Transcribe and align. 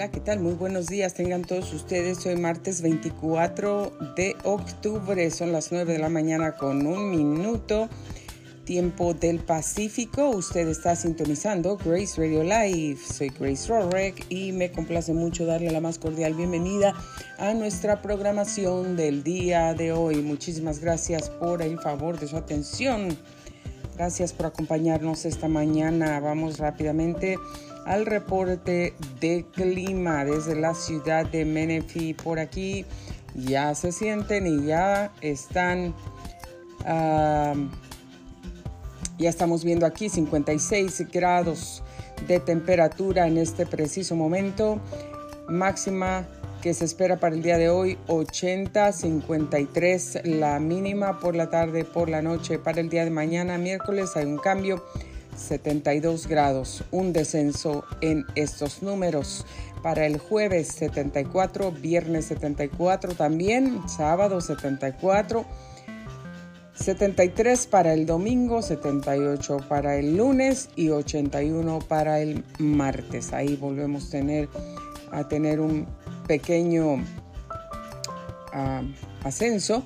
Hola, 0.00 0.10
¿qué 0.10 0.20
tal? 0.20 0.40
Muy 0.40 0.54
buenos 0.54 0.86
días, 0.86 1.12
tengan 1.12 1.42
todos 1.42 1.74
ustedes. 1.74 2.24
Hoy 2.24 2.34
martes 2.36 2.80
24 2.80 3.92
de 4.16 4.34
octubre, 4.44 5.30
son 5.30 5.52
las 5.52 5.72
9 5.72 5.92
de 5.92 5.98
la 5.98 6.08
mañana 6.08 6.56
con 6.56 6.86
un 6.86 7.10
minuto, 7.10 7.90
tiempo 8.64 9.12
del 9.12 9.40
Pacífico. 9.40 10.30
Usted 10.30 10.68
está 10.68 10.96
sintonizando 10.96 11.76
Grace 11.76 12.18
Radio 12.18 12.42
Live. 12.42 12.98
Soy 13.12 13.28
Grace 13.28 13.68
Rorek 13.68 14.24
y 14.30 14.52
me 14.52 14.72
complace 14.72 15.12
mucho 15.12 15.44
darle 15.44 15.70
la 15.70 15.82
más 15.82 15.98
cordial 15.98 16.32
bienvenida 16.32 16.94
a 17.36 17.52
nuestra 17.52 18.00
programación 18.00 18.96
del 18.96 19.22
día 19.22 19.74
de 19.74 19.92
hoy. 19.92 20.22
Muchísimas 20.22 20.78
gracias 20.78 21.28
por 21.28 21.60
el 21.60 21.78
favor 21.78 22.18
de 22.18 22.26
su 22.26 22.38
atención. 22.38 23.18
Gracias 23.98 24.32
por 24.32 24.46
acompañarnos 24.46 25.26
esta 25.26 25.46
mañana. 25.46 26.20
Vamos 26.20 26.56
rápidamente 26.56 27.36
al 27.86 28.06
reporte 28.06 28.94
de 29.20 29.46
clima 29.52 30.24
desde 30.24 30.54
la 30.54 30.74
ciudad 30.74 31.26
de 31.26 31.44
Menifee. 31.44 32.14
Por 32.14 32.38
aquí 32.38 32.84
ya 33.34 33.74
se 33.74 33.92
sienten 33.92 34.46
y 34.46 34.66
ya 34.66 35.12
están, 35.20 35.94
ya 36.84 37.54
estamos 39.18 39.64
viendo 39.64 39.86
aquí 39.86 40.08
56 40.08 41.06
grados 41.12 41.82
de 42.26 42.40
temperatura 42.40 43.26
en 43.26 43.38
este 43.38 43.66
preciso 43.66 44.16
momento. 44.16 44.80
Máxima 45.48 46.26
que 46.60 46.74
se 46.74 46.84
espera 46.84 47.18
para 47.18 47.34
el 47.34 47.42
día 47.42 47.56
de 47.56 47.70
hoy 47.70 47.98
80, 48.06 48.92
53 48.92 50.20
la 50.24 50.60
mínima 50.60 51.18
por 51.18 51.34
la 51.34 51.48
tarde, 51.48 51.84
por 51.84 52.10
la 52.10 52.20
noche. 52.22 52.58
Para 52.58 52.80
el 52.80 52.90
día 52.90 53.04
de 53.04 53.10
mañana, 53.10 53.56
miércoles, 53.56 54.16
hay 54.16 54.26
un 54.26 54.36
cambio 54.36 54.84
72 55.36 56.26
grados, 56.26 56.84
un 56.90 57.12
descenso 57.12 57.84
en 58.00 58.24
estos 58.34 58.82
números. 58.82 59.46
Para 59.82 60.06
el 60.06 60.18
jueves 60.18 60.68
74, 60.68 61.72
viernes 61.72 62.26
74 62.26 63.14
también, 63.14 63.80
sábado 63.88 64.40
74, 64.40 65.46
73 66.74 67.66
para 67.66 67.94
el 67.94 68.06
domingo, 68.06 68.62
78 68.62 69.58
para 69.68 69.96
el 69.96 70.16
lunes 70.16 70.68
y 70.76 70.90
81 70.90 71.78
para 71.80 72.20
el 72.20 72.44
martes. 72.58 73.32
Ahí 73.32 73.56
volvemos 73.56 74.08
a 74.08 74.10
tener, 74.10 74.48
a 75.12 75.28
tener 75.28 75.60
un 75.60 75.86
pequeño 76.26 77.04
ah, 78.52 78.82
ascenso 79.24 79.84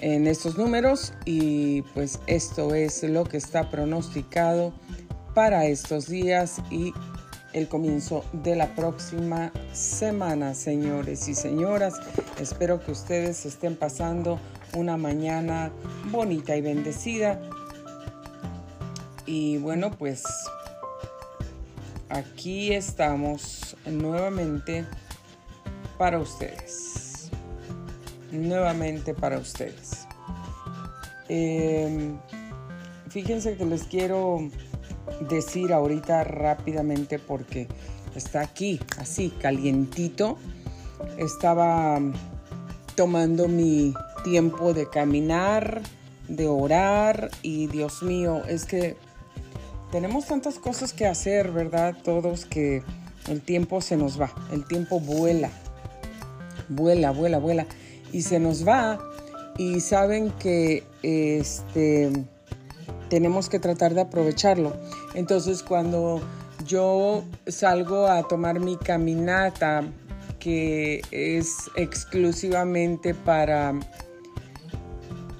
en 0.00 0.26
estos 0.26 0.58
números 0.58 1.12
y 1.24 1.82
pues 1.94 2.20
esto 2.26 2.74
es 2.74 3.02
lo 3.02 3.24
que 3.24 3.36
está 3.36 3.70
pronosticado 3.70 4.72
para 5.34 5.66
estos 5.66 6.06
días 6.06 6.60
y 6.70 6.92
el 7.52 7.68
comienzo 7.68 8.24
de 8.32 8.56
la 8.56 8.74
próxima 8.74 9.52
semana, 9.72 10.54
señores 10.54 11.28
y 11.28 11.34
señoras. 11.34 11.94
Espero 12.40 12.80
que 12.84 12.90
ustedes 12.90 13.46
estén 13.46 13.76
pasando 13.76 14.40
una 14.74 14.96
mañana 14.96 15.70
bonita 16.10 16.56
y 16.56 16.60
bendecida. 16.60 17.40
Y 19.24 19.58
bueno, 19.58 19.92
pues 19.92 20.24
aquí 22.08 22.74
estamos 22.74 23.76
nuevamente 23.86 24.84
para 25.96 26.18
ustedes 26.18 27.03
nuevamente 28.34 29.14
para 29.14 29.38
ustedes. 29.38 30.06
Em, 31.28 32.18
fíjense 33.08 33.56
que 33.56 33.64
les 33.64 33.84
quiero 33.84 34.50
decir 35.28 35.72
ahorita 35.72 36.24
rápidamente 36.24 37.18
porque 37.18 37.68
está 38.14 38.40
aquí, 38.40 38.80
así, 38.98 39.30
calientito. 39.30 40.38
Estaba 41.18 42.00
tomando 42.94 43.48
mi 43.48 43.94
tiempo 44.22 44.72
de 44.72 44.88
caminar, 44.88 45.82
de 46.28 46.48
orar 46.48 47.30
y 47.42 47.66
Dios 47.66 48.02
mío, 48.02 48.42
es 48.48 48.64
que 48.64 48.96
tenemos 49.90 50.26
tantas 50.26 50.58
cosas 50.58 50.92
que 50.92 51.06
hacer, 51.06 51.52
¿verdad? 51.52 51.94
Todos 52.02 52.46
que 52.46 52.82
el 53.28 53.40
tiempo 53.40 53.80
se 53.80 53.96
nos 53.96 54.20
va, 54.20 54.32
el 54.52 54.66
tiempo 54.66 55.00
vuela, 55.00 55.50
vuela, 56.68 57.10
vuela, 57.10 57.38
vuela 57.38 57.66
y 58.14 58.22
se 58.22 58.38
nos 58.38 58.66
va 58.66 59.00
y 59.58 59.80
saben 59.80 60.30
que 60.30 60.84
este, 61.02 62.12
tenemos 63.10 63.48
que 63.48 63.58
tratar 63.58 63.92
de 63.92 64.02
aprovecharlo. 64.02 64.72
Entonces 65.14 65.64
cuando 65.64 66.22
yo 66.64 67.24
salgo 67.48 68.06
a 68.06 68.22
tomar 68.22 68.60
mi 68.60 68.76
caminata, 68.76 69.82
que 70.38 71.02
es 71.10 71.56
exclusivamente 71.74 73.14
para, 73.14 73.74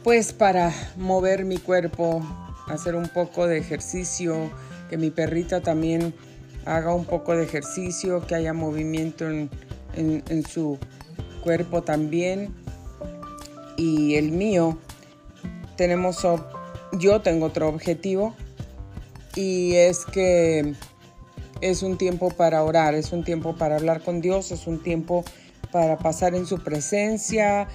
pues 0.02 0.32
para 0.32 0.72
mover 0.96 1.44
mi 1.44 1.58
cuerpo, 1.58 2.22
hacer 2.66 2.96
un 2.96 3.08
poco 3.08 3.46
de 3.46 3.58
ejercicio, 3.58 4.50
que 4.90 4.96
mi 4.96 5.10
perrita 5.10 5.60
también 5.60 6.12
haga 6.64 6.92
un 6.92 7.04
poco 7.04 7.36
de 7.36 7.44
ejercicio, 7.44 8.26
que 8.26 8.34
haya 8.34 8.52
movimiento 8.52 9.30
en, 9.30 9.48
en 9.94 10.44
su 10.44 10.76
cuerpo 11.44 11.82
también 11.82 12.63
y 13.76 14.14
el 14.14 14.32
mío, 14.32 14.78
tenemos, 15.76 16.26
yo 16.92 17.20
tengo 17.20 17.46
otro 17.46 17.68
objetivo 17.68 18.34
y 19.34 19.74
es 19.74 20.04
que 20.04 20.74
es 21.60 21.82
un 21.82 21.96
tiempo 21.96 22.30
para 22.30 22.62
orar, 22.62 22.94
es 22.94 23.12
un 23.12 23.24
tiempo 23.24 23.56
para 23.56 23.76
hablar 23.76 24.02
con 24.02 24.20
Dios, 24.20 24.52
es 24.52 24.66
un 24.66 24.82
tiempo 24.82 25.24
para 25.72 25.98
pasar 25.98 26.34
en 26.34 26.46
su 26.46 26.62
presencia, 26.62 27.68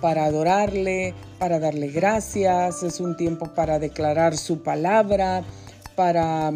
para 0.00 0.24
adorarle, 0.24 1.14
para 1.38 1.58
darle 1.58 1.88
gracias, 1.88 2.82
es 2.82 3.00
un 3.00 3.16
tiempo 3.16 3.54
para 3.54 3.78
declarar 3.78 4.36
su 4.36 4.62
palabra, 4.62 5.42
para 5.94 6.52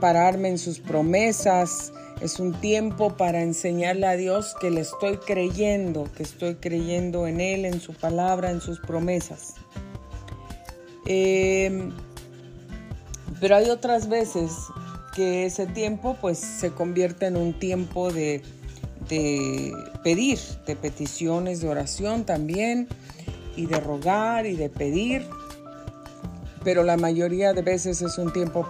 pararme 0.00 0.48
en 0.48 0.58
sus 0.58 0.80
promesas, 0.80 1.92
es 2.22 2.38
un 2.38 2.52
tiempo 2.52 3.16
para 3.16 3.42
enseñarle 3.42 4.06
a 4.06 4.16
Dios 4.16 4.54
que 4.60 4.70
le 4.70 4.82
estoy 4.82 5.16
creyendo, 5.16 6.08
que 6.16 6.22
estoy 6.22 6.54
creyendo 6.54 7.26
en 7.26 7.40
Él, 7.40 7.64
en 7.64 7.80
su 7.80 7.94
palabra, 7.94 8.52
en 8.52 8.60
sus 8.60 8.78
promesas. 8.78 9.54
Em, 11.04 11.90
pero 13.40 13.56
hay 13.56 13.70
otras 13.70 14.08
veces 14.08 14.52
que 15.16 15.46
ese 15.46 15.66
tiempo 15.66 16.16
pues 16.20 16.38
se 16.38 16.70
convierte 16.70 17.26
en 17.26 17.36
un 17.36 17.58
tiempo 17.58 18.12
de, 18.12 18.40
de 19.08 19.72
pedir, 20.04 20.38
de 20.64 20.76
peticiones, 20.76 21.60
de 21.60 21.68
oración 21.70 22.24
también, 22.24 22.86
y 23.56 23.66
de 23.66 23.80
rogar 23.80 24.46
y 24.46 24.54
de 24.54 24.68
pedir. 24.68 25.26
Pero 26.62 26.84
la 26.84 26.96
mayoría 26.96 27.52
de 27.52 27.62
veces 27.62 28.00
es 28.00 28.16
un 28.16 28.32
tiempo 28.32 28.64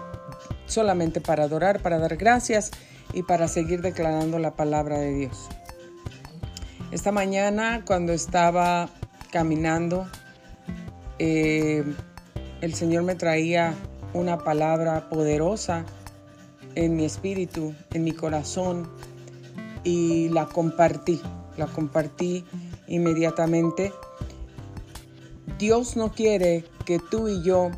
solamente 0.65 1.21
para 1.21 1.45
adorar, 1.45 1.83
para 1.83 1.99
dar 1.99 2.17
gracias 2.17 2.71
y 3.13 3.23
para 3.23 3.49
seguir 3.49 3.83
declarando 3.83 4.39
la 4.39 4.55
palabra 4.55 4.99
de 4.99 5.15
Dios. 5.15 5.49
Esta 6.91 7.13
mañana 7.13 7.85
cuando 7.87 8.13
estaba 8.13 8.89
caminando, 9.31 10.07
eh, 11.19 11.85
el 12.61 12.75
Señor 12.75 13.03
me 13.05 13.15
traía 13.15 13.75
una 14.13 14.39
palabra 14.39 15.09
poderosa 15.09 15.85
en 16.75 16.97
mi 16.97 17.05
espíritu, 17.05 17.75
en 17.93 18.05
mi 18.05 18.13
corazón, 18.13 18.91
y 19.85 20.29
la 20.29 20.47
compartí, 20.47 21.21
la 21.57 21.67
compartí 21.67 22.45
inmediatamente. 22.89 23.93
Dios 25.59 25.97
no 25.97 26.13
quiere 26.13 26.65
que 26.85 26.99
tú 26.99 27.29
y 27.29 27.43
yo 27.43 27.71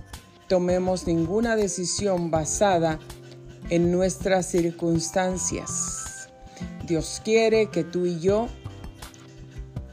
tomemos 0.48 1.06
ninguna 1.06 1.56
decisión 1.56 2.30
basada 2.30 2.98
en 2.98 3.13
nuestras 3.71 4.47
circunstancias. 4.47 6.28
Dios 6.87 7.21
quiere 7.25 7.66
que 7.66 7.84
tú 7.84 8.07
y 8.07 8.21
yo 8.21 8.49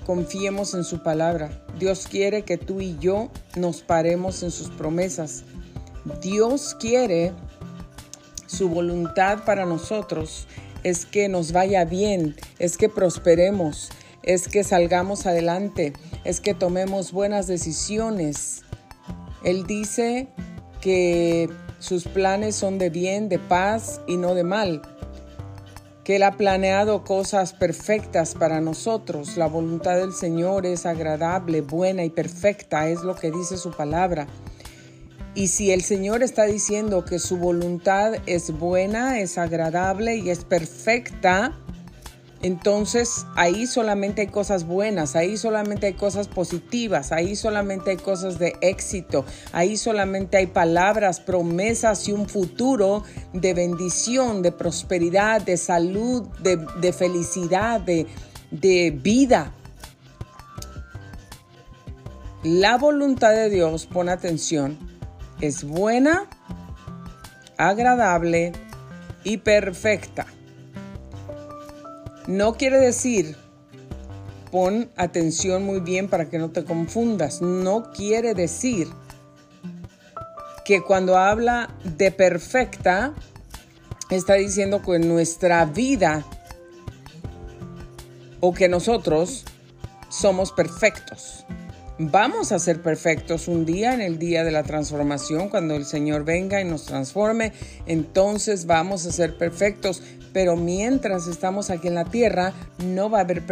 confiemos 0.06 0.74
en 0.74 0.84
su 0.84 1.04
palabra. 1.04 1.66
Dios 1.80 2.08
quiere 2.08 2.44
que 2.44 2.58
tú 2.58 2.82
y 2.82 2.98
yo 3.00 3.30
nos 3.56 3.82
paremos 3.82 4.44
en 4.44 4.52
sus 4.52 4.70
promesas. 4.70 5.44
Dios 6.22 6.76
quiere 6.80 7.32
su 8.48 8.70
voluntad 8.70 9.46
para 9.46 9.66
nosotros 9.66 10.48
es 10.84 11.06
que 11.06 11.30
nos 11.30 11.52
vaya 11.52 11.86
bien, 11.86 12.36
es 12.60 12.78
que 12.78 12.90
prosperemos, 12.90 13.90
es 14.24 14.48
que 14.48 14.64
salgamos 14.64 15.26
adelante, 15.26 15.94
es 16.24 16.42
que 16.42 16.54
tomemos 16.54 17.12
buenas 17.12 17.48
decisiones. 17.48 18.64
Él 19.44 19.66
dice 19.66 20.28
que 20.82 21.50
sus 21.82 22.04
planes 22.04 22.56
son 22.56 22.78
de 22.78 22.92
bien, 22.92 23.28
de 23.28 23.40
paz 23.40 24.02
y 24.08 24.16
no 24.16 24.36
de 24.36 24.44
mal. 24.44 24.84
Que 26.04 26.18
Él 26.18 26.24
ha 26.24 26.38
planeado 26.38 27.04
cosas 27.04 27.54
perfectas 27.54 28.36
para 28.36 28.62
nosotros. 28.62 29.36
La 29.36 29.48
voluntad 29.48 29.98
del 29.98 30.14
Señor 30.14 30.68
es 30.68 30.86
agradable, 30.86 31.62
buena 31.62 32.04
y 32.04 32.12
perfecta, 32.12 32.88
es 32.88 33.02
lo 33.02 33.16
que 33.16 33.32
dice 33.32 33.58
su 33.58 33.72
palabra. 33.72 34.28
Y 35.34 35.48
si 35.48 35.72
el 35.72 35.82
Señor 35.82 36.22
está 36.22 36.46
diciendo 36.46 37.04
que 37.04 37.18
su 37.18 37.38
voluntad 37.38 38.14
es 38.28 38.52
buena, 38.52 39.20
es 39.20 39.40
agradable 39.40 40.18
y 40.18 40.30
es 40.30 40.46
perfecta, 40.46 41.58
entonces 42.44 43.28
ahí 43.36 43.68
solamente 43.68 44.22
hay 44.22 44.28
cosas 44.28 44.66
buenas, 44.66 45.16
ahí 45.16 45.38
solamente 45.38 45.88
hay 45.88 45.94
cosas 45.94 46.28
positivas, 46.28 47.12
ahí 47.12 47.36
solamente 47.36 47.92
hay 47.92 47.98
cosas 47.98 48.40
de 48.40 48.56
éxito, 48.62 49.26
ahí 49.52 49.78
solamente 49.78 50.38
hay 50.38 50.48
palabras, 50.48 51.20
promesas 51.20 52.08
y 52.08 52.14
un 52.14 52.28
futuro 52.28 53.04
de 53.34 53.54
bendición, 53.54 54.42
de 54.42 54.52
prosperidad, 54.52 55.42
de 55.42 55.58
salud, 55.58 56.24
de, 56.40 56.94
felicidad, 56.94 57.80
de, 57.80 58.08
de 58.50 58.90
vida. 58.90 59.54
La 62.44 62.78
voluntad 62.78 63.32
de 63.32 63.52
Dios, 63.52 63.86
pon 63.86 64.10
atención, 64.10 64.80
es 65.42 65.64
buena, 65.64 66.28
agradable 67.58 68.54
y 69.24 69.38
perfecta. 69.38 70.26
No 72.32 72.54
quiere 72.54 72.80
decir, 72.80 73.36
pon 74.52 74.90
atención 74.96 75.66
muy 75.66 75.82
bien 75.82 76.08
para 76.08 76.30
que 76.30 76.40
no 76.40 76.50
te 76.50 76.64
confundas, 76.64 77.42
no 77.42 77.92
quiere 77.92 78.34
decir 78.34 78.88
que 80.64 80.82
cuando 80.82 81.18
habla 81.18 81.76
de 81.84 82.10
perfecta, 82.10 83.14
está 84.10 84.36
diciendo 84.36 84.82
que 84.82 84.98
nuestra 84.98 85.66
vida 85.66 86.26
o 88.40 88.54
que 88.54 88.70
nosotros 88.70 89.44
somos 90.08 90.54
perfectos. 90.54 91.46
Vamos 92.00 92.54
a 92.54 92.60
ser 92.60 92.82
perfectos 92.82 93.50
un 93.50 93.66
día 93.66 93.94
en 93.94 94.00
el 94.00 94.18
día 94.18 94.46
de 94.46 94.52
la 94.52 94.64
transformación, 94.64 95.50
cuando 95.50 95.76
el 95.76 95.84
Señor 95.84 96.24
venga 96.24 96.62
y 96.62 96.64
nos 96.64 96.86
transforme, 96.86 97.52
entonces 97.88 98.68
vamos 98.68 99.06
a 99.06 99.12
ser 99.12 99.38
perfectos, 99.38 100.02
pero 100.34 100.56
mientras 100.56 101.28
estamos 101.28 101.70
aquí 101.70 101.88
en 101.88 101.96
la 101.96 102.06
tierra 102.06 102.54
no 102.84 103.10
va 103.10 103.20
a 103.20 103.22
haber 103.22 103.44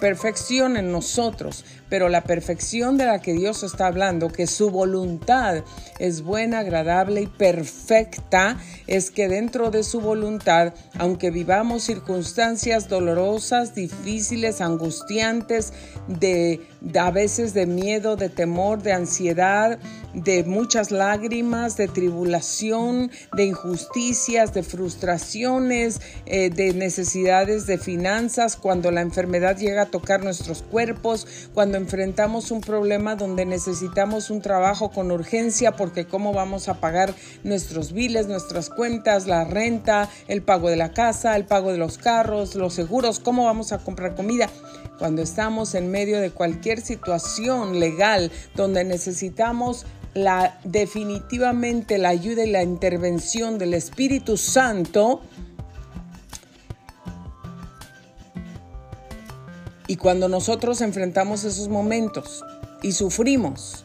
perfección 0.00 0.76
en 0.76 0.92
nosotros, 0.92 1.64
pero 1.88 2.08
la 2.08 2.22
perfección 2.22 2.96
de 2.96 3.06
la 3.06 3.20
que 3.20 3.32
Dios 3.32 3.62
está 3.62 3.86
hablando, 3.86 4.28
que 4.28 4.46
su 4.46 4.70
voluntad 4.70 5.62
es 5.98 6.22
buena, 6.22 6.60
agradable 6.60 7.22
y 7.22 7.26
perfecta, 7.26 8.58
es 8.86 9.10
que 9.10 9.28
dentro 9.28 9.70
de 9.70 9.82
su 9.82 10.00
voluntad, 10.00 10.74
aunque 10.98 11.30
vivamos 11.30 11.84
circunstancias 11.84 12.88
dolorosas, 12.88 13.74
difíciles, 13.74 14.60
angustiantes, 14.60 15.72
de, 16.08 16.60
a 16.98 17.10
veces 17.10 17.54
de 17.54 17.66
miedo, 17.66 18.16
de 18.16 18.28
temor, 18.28 18.82
de 18.82 18.92
ansiedad, 18.92 19.78
de 20.14 20.44
muchas 20.44 20.90
lágrimas, 20.90 21.76
de 21.76 21.88
tribulación, 21.88 23.10
de 23.36 23.44
injusticias, 23.44 24.54
de 24.54 24.62
frustraciones, 24.62 26.00
eh, 26.26 26.50
de 26.50 26.72
necesidades 26.72 27.66
de 27.66 27.78
finanzas, 27.78 28.56
cuando 28.56 28.90
la 28.90 29.02
enfermedad 29.02 29.56
llega 29.56 29.82
a 29.82 29.86
tocar 29.86 30.22
nuestros 30.22 30.62
cuerpos, 30.62 31.48
cuando 31.54 31.75
enfrentamos 31.76 32.50
un 32.50 32.60
problema 32.60 33.16
donde 33.16 33.46
necesitamos 33.46 34.30
un 34.30 34.40
trabajo 34.40 34.90
con 34.90 35.10
urgencia 35.10 35.72
porque 35.72 36.06
cómo 36.06 36.32
vamos 36.32 36.68
a 36.68 36.80
pagar 36.80 37.14
nuestros 37.44 37.92
biles, 37.92 38.26
nuestras 38.26 38.70
cuentas, 38.70 39.26
la 39.26 39.44
renta, 39.44 40.08
el 40.28 40.42
pago 40.42 40.68
de 40.68 40.76
la 40.76 40.92
casa, 40.92 41.36
el 41.36 41.44
pago 41.44 41.72
de 41.72 41.78
los 41.78 41.98
carros, 41.98 42.54
los 42.54 42.74
seguros, 42.74 43.20
cómo 43.20 43.44
vamos 43.44 43.72
a 43.72 43.78
comprar 43.78 44.14
comida. 44.14 44.50
Cuando 44.98 45.22
estamos 45.22 45.74
en 45.74 45.90
medio 45.90 46.20
de 46.20 46.30
cualquier 46.30 46.80
situación 46.80 47.78
legal 47.78 48.32
donde 48.54 48.84
necesitamos 48.84 49.86
la, 50.14 50.58
definitivamente 50.64 51.98
la 51.98 52.08
ayuda 52.08 52.44
y 52.44 52.50
la 52.50 52.62
intervención 52.62 53.58
del 53.58 53.74
Espíritu 53.74 54.36
Santo, 54.36 55.20
y 59.86 59.96
cuando 59.96 60.28
nosotros 60.28 60.80
enfrentamos 60.80 61.44
esos 61.44 61.68
momentos 61.68 62.44
y 62.82 62.92
sufrimos, 62.92 63.84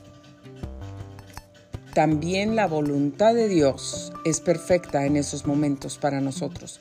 también 1.94 2.56
la 2.56 2.68
voluntad 2.68 3.34
de 3.34 3.48
Dios 3.50 4.14
es 4.26 4.40
perfecta 4.40 5.06
en 5.06 5.18
esos 5.18 5.46
momentos 5.46 5.98
para 5.98 6.22
nosotros. 6.22 6.80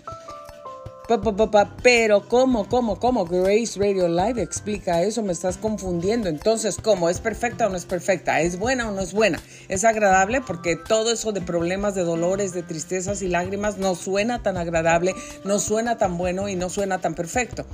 Pero 1.82 2.28
¿cómo, 2.28 2.68
cómo, 2.68 3.00
cómo? 3.00 3.24
Grace 3.24 3.80
Radio 3.80 4.06
Live 4.06 4.40
explica 4.40 5.02
eso, 5.02 5.24
me 5.24 5.32
estás 5.32 5.56
confundiendo. 5.56 6.28
Entonces, 6.28 6.76
¿cómo? 6.80 7.10
¿Es 7.10 7.18
perfecta 7.18 7.66
o 7.66 7.68
no 7.68 7.76
es 7.76 7.84
perfecta? 7.84 8.40
¿Es 8.40 8.56
buena 8.56 8.88
o 8.88 8.92
no 8.92 9.00
es 9.00 9.12
buena? 9.12 9.40
¿Es 9.68 9.84
agradable? 9.84 10.40
Porque 10.40 10.76
todo 10.76 11.10
eso 11.10 11.32
de 11.32 11.40
problemas, 11.40 11.96
de 11.96 12.04
dolores, 12.04 12.52
de 12.52 12.62
tristezas 12.62 13.22
y 13.22 13.28
lágrimas 13.28 13.76
no 13.76 13.96
suena 13.96 14.44
tan 14.44 14.56
agradable, 14.56 15.16
no 15.42 15.58
suena 15.58 15.98
tan 15.98 16.16
bueno 16.16 16.48
y 16.48 16.54
no 16.54 16.70
suena 16.70 17.00
tan 17.00 17.16
perfecto. 17.16 17.66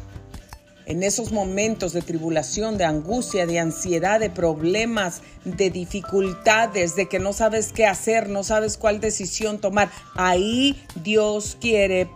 En 0.86 1.02
esos 1.02 1.32
momentos 1.32 1.92
de 1.92 2.00
tribulación, 2.00 2.78
de 2.78 2.84
angustia, 2.84 3.44
de 3.44 3.58
ansiedad, 3.58 4.20
de 4.20 4.30
problemas, 4.30 5.20
de 5.44 5.70
dificultades, 5.70 6.94
de 6.94 7.08
que 7.08 7.18
no 7.18 7.32
sabes 7.32 7.72
qué 7.72 7.86
hacer, 7.86 8.28
no 8.28 8.44
sabes 8.44 8.76
cuál 8.76 9.00
decisión 9.00 9.58
tomar, 9.58 9.90
ahí 10.14 10.80
Dios 11.02 11.56
quiere 11.60 12.08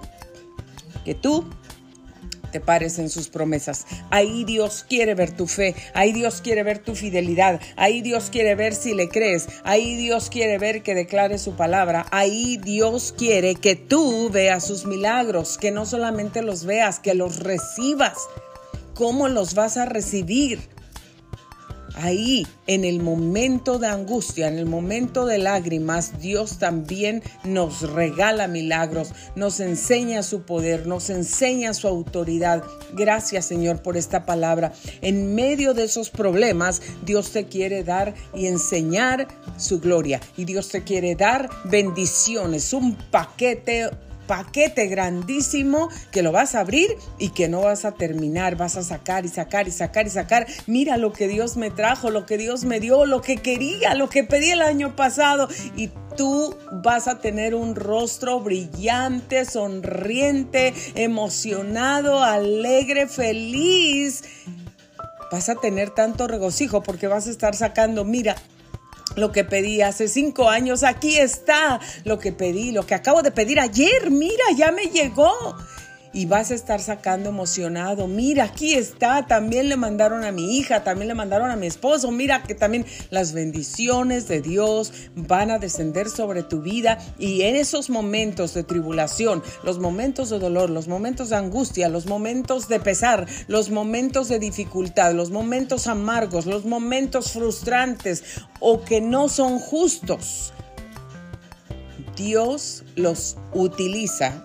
que 1.04 1.16
tú 1.16 1.44
te 2.52 2.60
pares 2.60 2.98
en 2.98 3.10
sus 3.10 3.28
promesas. 3.28 3.86
Ahí 4.10 4.44
Dios 4.44 4.84
quiere 4.88 5.14
ver 5.14 5.32
tu 5.32 5.46
fe, 5.46 5.74
ahí 5.94 6.12
Dios 6.12 6.40
quiere 6.40 6.62
ver 6.62 6.78
tu 6.78 6.94
fidelidad, 6.94 7.60
ahí 7.76 8.02
Dios 8.02 8.30
quiere 8.30 8.54
ver 8.54 8.74
si 8.74 8.94
le 8.94 9.08
crees, 9.08 9.48
ahí 9.64 9.96
Dios 9.96 10.30
quiere 10.30 10.58
ver 10.58 10.82
que 10.82 10.94
declares 10.94 11.42
su 11.42 11.56
palabra, 11.56 12.06
ahí 12.10 12.56
Dios 12.56 13.14
quiere 13.16 13.54
que 13.54 13.76
tú 13.76 14.30
veas 14.30 14.64
sus 14.64 14.84
milagros, 14.86 15.58
que 15.58 15.70
no 15.70 15.86
solamente 15.86 16.42
los 16.42 16.64
veas, 16.64 16.98
que 17.00 17.14
los 17.14 17.40
recibas. 17.40 18.16
¿Cómo 19.00 19.28
los 19.28 19.54
vas 19.54 19.78
a 19.78 19.86
recibir? 19.86 20.60
Ahí, 21.94 22.46
en 22.66 22.84
el 22.84 23.00
momento 23.00 23.78
de 23.78 23.86
angustia, 23.86 24.46
en 24.46 24.58
el 24.58 24.66
momento 24.66 25.24
de 25.24 25.38
lágrimas, 25.38 26.20
Dios 26.20 26.58
también 26.58 27.22
nos 27.42 27.80
regala 27.80 28.46
milagros, 28.46 29.12
nos 29.36 29.58
enseña 29.60 30.22
su 30.22 30.42
poder, 30.42 30.86
nos 30.86 31.08
enseña 31.08 31.72
su 31.72 31.88
autoridad. 31.88 32.62
Gracias 32.92 33.46
Señor 33.46 33.80
por 33.80 33.96
esta 33.96 34.26
palabra. 34.26 34.74
En 35.00 35.34
medio 35.34 35.72
de 35.72 35.84
esos 35.84 36.10
problemas, 36.10 36.82
Dios 37.02 37.30
te 37.30 37.46
quiere 37.46 37.82
dar 37.82 38.12
y 38.34 38.48
enseñar 38.48 39.28
su 39.56 39.80
gloria. 39.80 40.20
Y 40.36 40.44
Dios 40.44 40.68
te 40.68 40.84
quiere 40.84 41.14
dar 41.14 41.48
bendiciones, 41.64 42.74
un 42.74 42.96
paquete 43.10 43.88
paquete 44.30 44.86
grandísimo 44.86 45.88
que 46.12 46.22
lo 46.22 46.30
vas 46.30 46.54
a 46.54 46.60
abrir 46.60 46.96
y 47.18 47.30
que 47.30 47.48
no 47.48 47.62
vas 47.62 47.84
a 47.84 47.90
terminar, 47.90 48.54
vas 48.54 48.76
a 48.76 48.84
sacar 48.84 49.24
y 49.24 49.28
sacar 49.28 49.66
y 49.66 49.72
sacar 49.72 50.06
y 50.06 50.10
sacar. 50.10 50.46
Mira 50.68 50.96
lo 50.98 51.12
que 51.12 51.26
Dios 51.26 51.56
me 51.56 51.72
trajo, 51.72 52.10
lo 52.10 52.26
que 52.26 52.38
Dios 52.38 52.62
me 52.62 52.78
dio, 52.78 53.06
lo 53.06 53.22
que 53.22 53.38
quería, 53.38 53.96
lo 53.96 54.08
que 54.08 54.22
pedí 54.22 54.52
el 54.52 54.62
año 54.62 54.94
pasado 54.94 55.48
y 55.74 55.90
tú 56.16 56.56
vas 56.70 57.08
a 57.08 57.18
tener 57.18 57.56
un 57.56 57.74
rostro 57.74 58.38
brillante, 58.38 59.44
sonriente, 59.44 60.74
emocionado, 60.94 62.22
alegre, 62.22 63.08
feliz. 63.08 64.22
Vas 65.32 65.48
a 65.48 65.56
tener 65.56 65.90
tanto 65.90 66.28
regocijo 66.28 66.84
porque 66.84 67.08
vas 67.08 67.26
a 67.26 67.30
estar 67.30 67.56
sacando, 67.56 68.04
mira, 68.04 68.36
lo 69.16 69.32
que 69.32 69.44
pedí 69.44 69.82
hace 69.82 70.08
cinco 70.08 70.48
años, 70.48 70.82
aquí 70.82 71.16
está 71.18 71.80
lo 72.04 72.18
que 72.18 72.32
pedí, 72.32 72.72
lo 72.72 72.86
que 72.86 72.94
acabo 72.94 73.22
de 73.22 73.30
pedir 73.30 73.60
ayer, 73.60 74.10
mira, 74.10 74.44
ya 74.56 74.72
me 74.72 74.86
llegó 74.86 75.56
y 76.12 76.26
vas 76.26 76.50
a 76.50 76.54
estar 76.54 76.80
sacando 76.80 77.28
emocionado. 77.28 78.06
Mira, 78.08 78.44
aquí 78.44 78.74
está, 78.74 79.26
también 79.26 79.68
le 79.68 79.76
mandaron 79.76 80.24
a 80.24 80.32
mi 80.32 80.58
hija, 80.58 80.82
también 80.82 81.08
le 81.08 81.14
mandaron 81.14 81.50
a 81.50 81.56
mi 81.56 81.66
esposo. 81.66 82.10
Mira 82.10 82.42
que 82.42 82.54
también 82.54 82.84
las 83.10 83.32
bendiciones 83.32 84.26
de 84.26 84.40
Dios 84.40 84.92
van 85.14 85.50
a 85.50 85.58
descender 85.58 86.08
sobre 86.08 86.42
tu 86.42 86.62
vida 86.62 86.98
y 87.18 87.42
en 87.42 87.56
esos 87.56 87.90
momentos 87.90 88.54
de 88.54 88.64
tribulación, 88.64 89.42
los 89.62 89.78
momentos 89.78 90.30
de 90.30 90.38
dolor, 90.38 90.70
los 90.70 90.88
momentos 90.88 91.30
de 91.30 91.36
angustia, 91.36 91.88
los 91.88 92.06
momentos 92.06 92.68
de 92.68 92.80
pesar, 92.80 93.26
los 93.46 93.70
momentos 93.70 94.28
de 94.28 94.38
dificultad, 94.38 95.14
los 95.14 95.30
momentos 95.30 95.86
amargos, 95.86 96.46
los 96.46 96.64
momentos 96.64 97.32
frustrantes 97.32 98.24
o 98.58 98.82
que 98.82 99.00
no 99.00 99.28
son 99.28 99.58
justos, 99.58 100.52
Dios 102.16 102.84
los 102.96 103.36
utiliza 103.54 104.44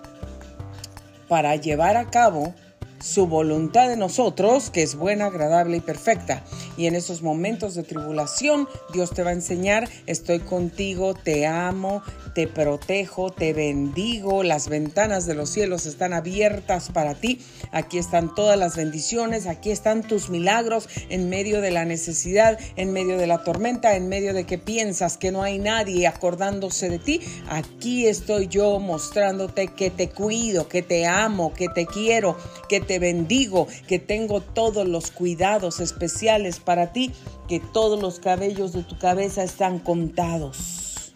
para 1.28 1.56
llevar 1.56 1.96
a 1.96 2.10
cabo 2.10 2.54
su 3.00 3.26
voluntad 3.26 3.88
de 3.88 3.96
nosotros, 3.96 4.70
que 4.70 4.82
es 4.82 4.94
buena, 4.94 5.26
agradable 5.26 5.78
y 5.78 5.80
perfecta. 5.80 6.44
Y 6.76 6.86
en 6.86 6.94
esos 6.94 7.22
momentos 7.22 7.74
de 7.74 7.82
tribulación, 7.82 8.68
Dios 8.92 9.10
te 9.10 9.22
va 9.22 9.30
a 9.30 9.34
enseñar, 9.34 9.88
estoy 10.06 10.40
contigo, 10.40 11.14
te 11.14 11.46
amo, 11.46 12.02
te 12.34 12.46
protejo, 12.46 13.30
te 13.30 13.52
bendigo, 13.52 14.42
las 14.42 14.68
ventanas 14.68 15.26
de 15.26 15.34
los 15.34 15.50
cielos 15.50 15.86
están 15.86 16.12
abiertas 16.12 16.90
para 16.90 17.14
ti. 17.14 17.40
Aquí 17.72 17.98
están 17.98 18.34
todas 18.34 18.58
las 18.58 18.76
bendiciones, 18.76 19.46
aquí 19.46 19.70
están 19.70 20.02
tus 20.02 20.28
milagros 20.28 20.88
en 21.08 21.28
medio 21.28 21.60
de 21.60 21.70
la 21.70 21.84
necesidad, 21.84 22.58
en 22.76 22.92
medio 22.92 23.16
de 23.16 23.26
la 23.26 23.42
tormenta, 23.44 23.96
en 23.96 24.08
medio 24.08 24.34
de 24.34 24.44
que 24.44 24.58
piensas 24.58 25.16
que 25.16 25.32
no 25.32 25.42
hay 25.42 25.58
nadie 25.58 26.06
acordándose 26.06 26.88
de 26.88 26.98
ti. 26.98 27.20
Aquí 27.48 28.06
estoy 28.06 28.48
yo 28.48 28.78
mostrándote 28.80 29.68
que 29.68 29.90
te 29.90 30.10
cuido, 30.10 30.68
que 30.68 30.82
te 30.82 31.06
amo, 31.06 31.52
que 31.54 31.68
te 31.68 31.86
quiero, 31.86 32.36
que 32.68 32.80
te 32.86 32.98
bendigo, 32.98 33.66
que 33.86 33.98
tengo 33.98 34.40
todos 34.40 34.86
los 34.86 35.10
cuidados 35.10 35.80
especiales 35.80 36.60
para 36.60 36.92
ti, 36.92 37.12
que 37.48 37.60
todos 37.60 38.00
los 38.00 38.20
cabellos 38.20 38.72
de 38.72 38.82
tu 38.82 38.98
cabeza 38.98 39.42
están 39.42 39.78
contados. 39.78 41.12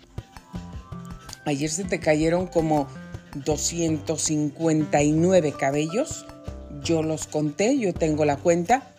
Ayer 1.45 1.71
se 1.71 1.85
te 1.85 2.01
cayeron 2.01 2.47
como 2.47 2.87
259 3.35 5.53
cabellos. 5.53 6.27
Yo 6.83 7.03
los 7.03 7.27
conté, 7.27 7.79
yo 7.79 7.95
tengo 7.95 8.25
la 8.25 8.37
cuenta. 8.37 8.95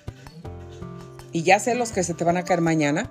Y 1.31 1.43
ya 1.43 1.59
sé 1.59 1.75
los 1.75 1.91
que 1.91 2.03
se 2.03 2.13
te 2.13 2.23
van 2.23 2.37
a 2.37 2.43
caer 2.43 2.61
mañana, 2.61 3.09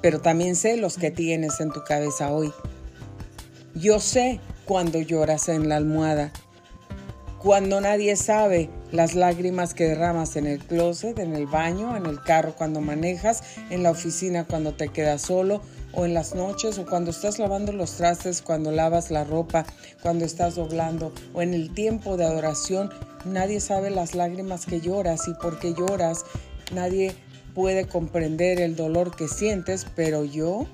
pero 0.00 0.20
también 0.20 0.54
sé 0.54 0.76
los 0.76 0.96
que 0.96 1.10
tienes 1.10 1.60
en 1.60 1.72
tu 1.72 1.82
cabeza 1.82 2.30
hoy. 2.30 2.52
Yo 3.74 4.00
sé 4.00 4.40
cuando 4.64 5.00
lloras 5.00 5.48
en 5.48 5.68
la 5.68 5.76
almohada, 5.76 6.32
cuando 7.38 7.80
nadie 7.80 8.16
sabe 8.16 8.70
las 8.92 9.14
lágrimas 9.14 9.74
que 9.74 9.88
derramas 9.88 10.36
en 10.36 10.46
el 10.46 10.58
closet, 10.60 11.18
en 11.18 11.34
el 11.34 11.46
baño, 11.46 11.96
en 11.96 12.06
el 12.06 12.22
carro 12.22 12.54
cuando 12.56 12.80
manejas, 12.80 13.42
en 13.70 13.82
la 13.82 13.90
oficina 13.90 14.44
cuando 14.44 14.72
te 14.72 14.88
quedas 14.88 15.22
solo 15.22 15.60
o 15.92 16.04
en 16.04 16.14
las 16.14 16.34
noches 16.34 16.78
o 16.78 16.86
cuando 16.86 17.10
estás 17.10 17.38
lavando 17.38 17.72
los 17.72 17.92
trastes, 17.92 18.42
cuando 18.42 18.70
lavas 18.70 19.10
la 19.10 19.24
ropa, 19.24 19.66
cuando 20.02 20.24
estás 20.24 20.54
doblando 20.54 21.12
o 21.34 21.42
en 21.42 21.54
el 21.54 21.72
tiempo 21.72 22.16
de 22.16 22.24
adoración, 22.24 22.90
nadie 23.24 23.60
sabe 23.60 23.90
las 23.90 24.14
lágrimas 24.14 24.66
que 24.66 24.80
lloras 24.80 25.28
y 25.28 25.34
por 25.34 25.58
qué 25.58 25.74
lloras. 25.74 26.24
Nadie 26.72 27.14
puede 27.54 27.86
comprender 27.86 28.60
el 28.60 28.76
dolor 28.76 29.16
que 29.16 29.28
sientes, 29.28 29.86
pero 29.96 30.24
yo 30.24 30.66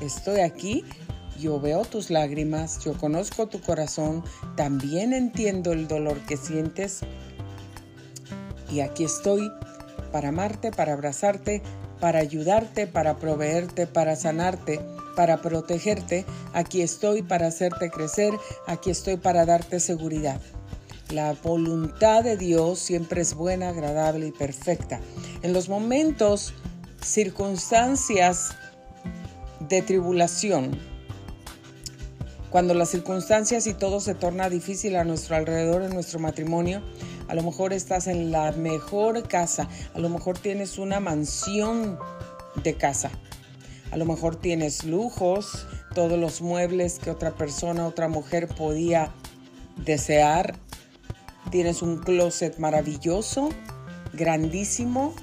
estoy 0.00 0.40
aquí, 0.40 0.84
yo 1.38 1.60
veo 1.60 1.84
tus 1.84 2.10
lágrimas, 2.10 2.82
yo 2.84 2.94
conozco 2.94 3.48
tu 3.48 3.60
corazón, 3.60 4.22
también 4.56 5.12
entiendo 5.12 5.72
el 5.72 5.88
dolor 5.88 6.18
que 6.26 6.36
sientes 6.36 7.00
y 8.70 8.80
aquí 8.80 9.04
estoy 9.04 9.52
para 10.12 10.28
amarte, 10.28 10.70
para 10.70 10.92
abrazarte, 10.92 11.62
para 12.00 12.18
ayudarte, 12.20 12.86
para 12.86 13.16
proveerte, 13.16 13.86
para 13.86 14.16
sanarte, 14.16 14.80
para 15.16 15.42
protegerte. 15.42 16.24
Aquí 16.52 16.82
estoy 16.82 17.22
para 17.22 17.48
hacerte 17.48 17.90
crecer, 17.90 18.32
aquí 18.66 18.90
estoy 18.90 19.16
para 19.16 19.44
darte 19.44 19.80
seguridad. 19.80 20.40
La 21.10 21.32
voluntad 21.32 22.22
de 22.22 22.36
Dios 22.36 22.78
siempre 22.78 23.20
es 23.20 23.34
buena, 23.34 23.70
agradable 23.70 24.28
y 24.28 24.32
perfecta. 24.32 25.00
En 25.42 25.52
los 25.52 25.68
momentos, 25.68 26.54
circunstancias 27.02 28.50
de 29.68 29.82
tribulación, 29.82 30.78
cuando 32.50 32.74
las 32.74 32.90
circunstancias 32.90 33.66
y 33.66 33.74
todo 33.74 34.00
se 34.00 34.14
torna 34.14 34.48
difícil 34.48 34.96
a 34.96 35.04
nuestro 35.04 35.36
alrededor 35.36 35.82
en 35.82 35.90
nuestro 35.90 36.18
matrimonio, 36.18 36.82
a 37.30 37.34
lo 37.34 37.44
mejor 37.44 37.72
estás 37.72 38.08
en 38.08 38.32
la 38.32 38.50
mejor 38.50 39.28
casa, 39.28 39.68
a 39.94 40.00
lo 40.00 40.08
mejor 40.08 40.36
tienes 40.36 40.78
una 40.78 40.98
mansión 40.98 41.96
de 42.64 42.74
casa, 42.74 43.12
a 43.92 43.96
lo 43.96 44.04
mejor 44.04 44.34
tienes 44.34 44.82
lujos, 44.82 45.68
todos 45.94 46.18
los 46.18 46.42
muebles 46.42 46.98
que 46.98 47.08
otra 47.08 47.30
persona, 47.36 47.86
otra 47.86 48.08
mujer 48.08 48.48
podía 48.48 49.12
desear. 49.76 50.56
Tienes 51.52 51.82
un 51.82 51.98
closet 51.98 52.58
maravilloso, 52.58 53.50
grandísimo, 54.12 55.14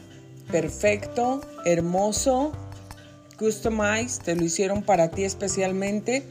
perfecto, 0.50 1.42
hermoso, 1.66 2.54
customized, 3.38 4.24
te 4.24 4.34
lo 4.34 4.46
hicieron 4.46 4.82
para 4.82 5.12
ti 5.12 5.26
especialmente. 5.26 6.24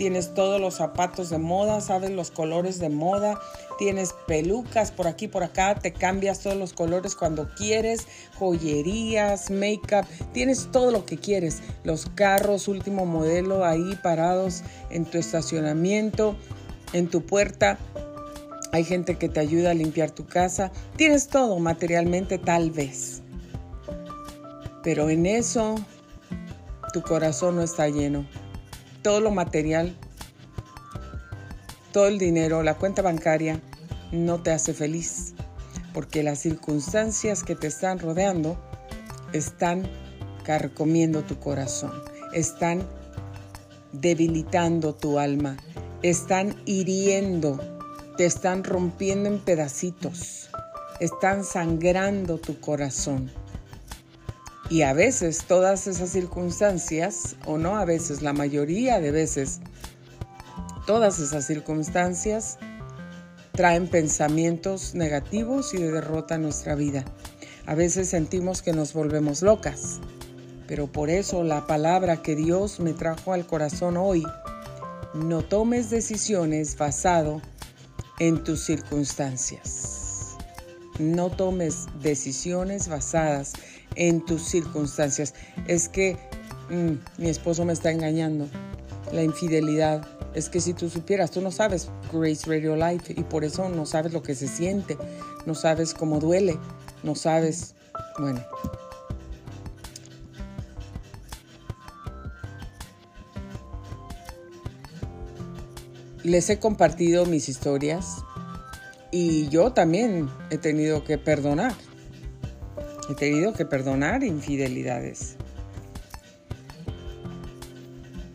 Tienes 0.00 0.32
todos 0.32 0.58
los 0.58 0.76
zapatos 0.76 1.28
de 1.28 1.36
moda, 1.36 1.82
sabes 1.82 2.10
los 2.10 2.30
colores 2.30 2.78
de 2.78 2.88
moda, 2.88 3.38
tienes 3.78 4.14
pelucas 4.26 4.92
por 4.92 5.06
aquí, 5.06 5.28
por 5.28 5.42
acá, 5.42 5.74
te 5.74 5.92
cambias 5.92 6.40
todos 6.40 6.56
los 6.56 6.72
colores 6.72 7.14
cuando 7.14 7.50
quieres, 7.54 8.06
joyerías, 8.38 9.50
make-up, 9.50 10.06
tienes 10.32 10.70
todo 10.72 10.90
lo 10.90 11.04
que 11.04 11.18
quieres. 11.18 11.58
Los 11.84 12.06
carros 12.06 12.66
último 12.66 13.04
modelo 13.04 13.62
ahí 13.62 13.94
parados 14.02 14.62
en 14.88 15.04
tu 15.04 15.18
estacionamiento, 15.18 16.34
en 16.94 17.10
tu 17.10 17.20
puerta 17.20 17.78
hay 18.72 18.84
gente 18.84 19.18
que 19.18 19.28
te 19.28 19.40
ayuda 19.40 19.72
a 19.72 19.74
limpiar 19.74 20.12
tu 20.12 20.24
casa. 20.24 20.72
Tienes 20.96 21.28
todo 21.28 21.58
materialmente 21.58 22.38
tal 22.38 22.70
vez. 22.70 23.20
Pero 24.82 25.10
en 25.10 25.26
eso 25.26 25.74
tu 26.94 27.02
corazón 27.02 27.56
no 27.56 27.62
está 27.62 27.86
lleno. 27.90 28.24
Todo 29.02 29.20
lo 29.20 29.30
material, 29.30 29.96
todo 31.92 32.08
el 32.08 32.18
dinero, 32.18 32.62
la 32.62 32.74
cuenta 32.74 33.02
bancaria 33.02 33.60
no 34.12 34.42
te 34.42 34.52
hace 34.52 34.74
feliz. 34.74 35.34
Porque 35.92 36.22
las 36.22 36.38
circunstancias 36.38 37.42
que 37.42 37.56
te 37.56 37.66
están 37.66 37.98
rodeando 37.98 38.56
están 39.32 39.88
carcomiendo 40.44 41.22
tu 41.22 41.38
corazón. 41.38 41.92
Están 42.32 42.86
debilitando 43.92 44.94
tu 44.94 45.18
alma. 45.18 45.56
Están 46.02 46.54
hiriendo 46.64 47.58
te 48.20 48.26
están 48.26 48.64
rompiendo 48.64 49.30
en 49.30 49.38
pedacitos, 49.38 50.50
están 51.00 51.42
sangrando 51.42 52.36
tu 52.36 52.60
corazón. 52.60 53.30
Y 54.70 54.82
a 54.82 54.92
veces 54.92 55.44
todas 55.48 55.88
esas 55.88 56.10
circunstancias, 56.10 57.34
o 57.44 57.58
no 57.58 57.76
a 57.76 57.84
veces, 57.84 58.22
la 58.22 58.32
mayoría 58.32 59.00
de 59.00 59.10
veces, 59.10 59.58
todas 60.86 61.18
esas 61.18 61.44
circunstancias 61.44 62.56
traen 63.50 63.88
pensamientos 63.88 64.94
negativos 64.94 65.74
y 65.74 65.78
de 65.78 65.90
derrota 65.90 66.36
en 66.36 66.42
nuestra 66.42 66.76
vida. 66.76 67.04
A 67.66 67.74
veces 67.74 68.08
sentimos 68.08 68.62
que 68.62 68.72
nos 68.72 68.92
volvemos 68.92 69.42
locas, 69.42 69.98
pero 70.68 70.86
por 70.86 71.10
eso 71.10 71.42
la 71.42 71.66
palabra 71.66 72.22
que 72.22 72.36
Dios 72.36 72.78
me 72.78 72.92
trajo 72.92 73.32
al 73.32 73.48
corazón 73.48 73.96
hoy, 73.96 74.24
no 75.14 75.42
tomes 75.42 75.90
decisiones 75.90 76.78
basado 76.78 77.42
en 78.20 78.44
tus 78.44 78.60
circunstancias. 78.60 80.36
No 81.00 81.30
tomes 81.30 81.86
decisiones 82.00 82.88
basadas 82.88 83.54
en 83.54 83.69
tus 84.24 84.42
circunstancias. 84.42 85.34
Es 85.66 85.88
que 85.88 86.16
mm, 86.70 87.22
mi 87.22 87.28
esposo 87.28 87.64
me 87.64 87.72
está 87.72 87.90
engañando. 87.90 88.48
La 89.12 89.22
infidelidad. 89.22 90.06
Es 90.34 90.48
que 90.48 90.60
si 90.60 90.72
tú 90.72 90.88
supieras, 90.88 91.32
tú 91.32 91.40
no 91.40 91.50
sabes 91.50 91.88
Grace 92.12 92.46
Radio 92.46 92.76
Life 92.76 93.12
y 93.16 93.24
por 93.24 93.44
eso 93.44 93.68
no 93.68 93.84
sabes 93.84 94.12
lo 94.12 94.22
que 94.22 94.36
se 94.36 94.46
siente, 94.46 94.96
no 95.44 95.56
sabes 95.56 95.92
cómo 95.92 96.20
duele, 96.20 96.56
no 97.02 97.16
sabes, 97.16 97.74
bueno, 98.16 98.40
les 106.22 106.48
he 106.50 106.58
compartido 106.58 107.26
mis 107.26 107.48
historias 107.48 108.18
y 109.10 109.48
yo 109.48 109.72
también 109.72 110.28
he 110.50 110.58
tenido 110.58 111.04
que 111.04 111.18
perdonar. 111.18 111.74
He 113.10 113.14
tenido 113.16 113.52
que 113.54 113.64
perdonar 113.64 114.22
infidelidades. 114.22 115.34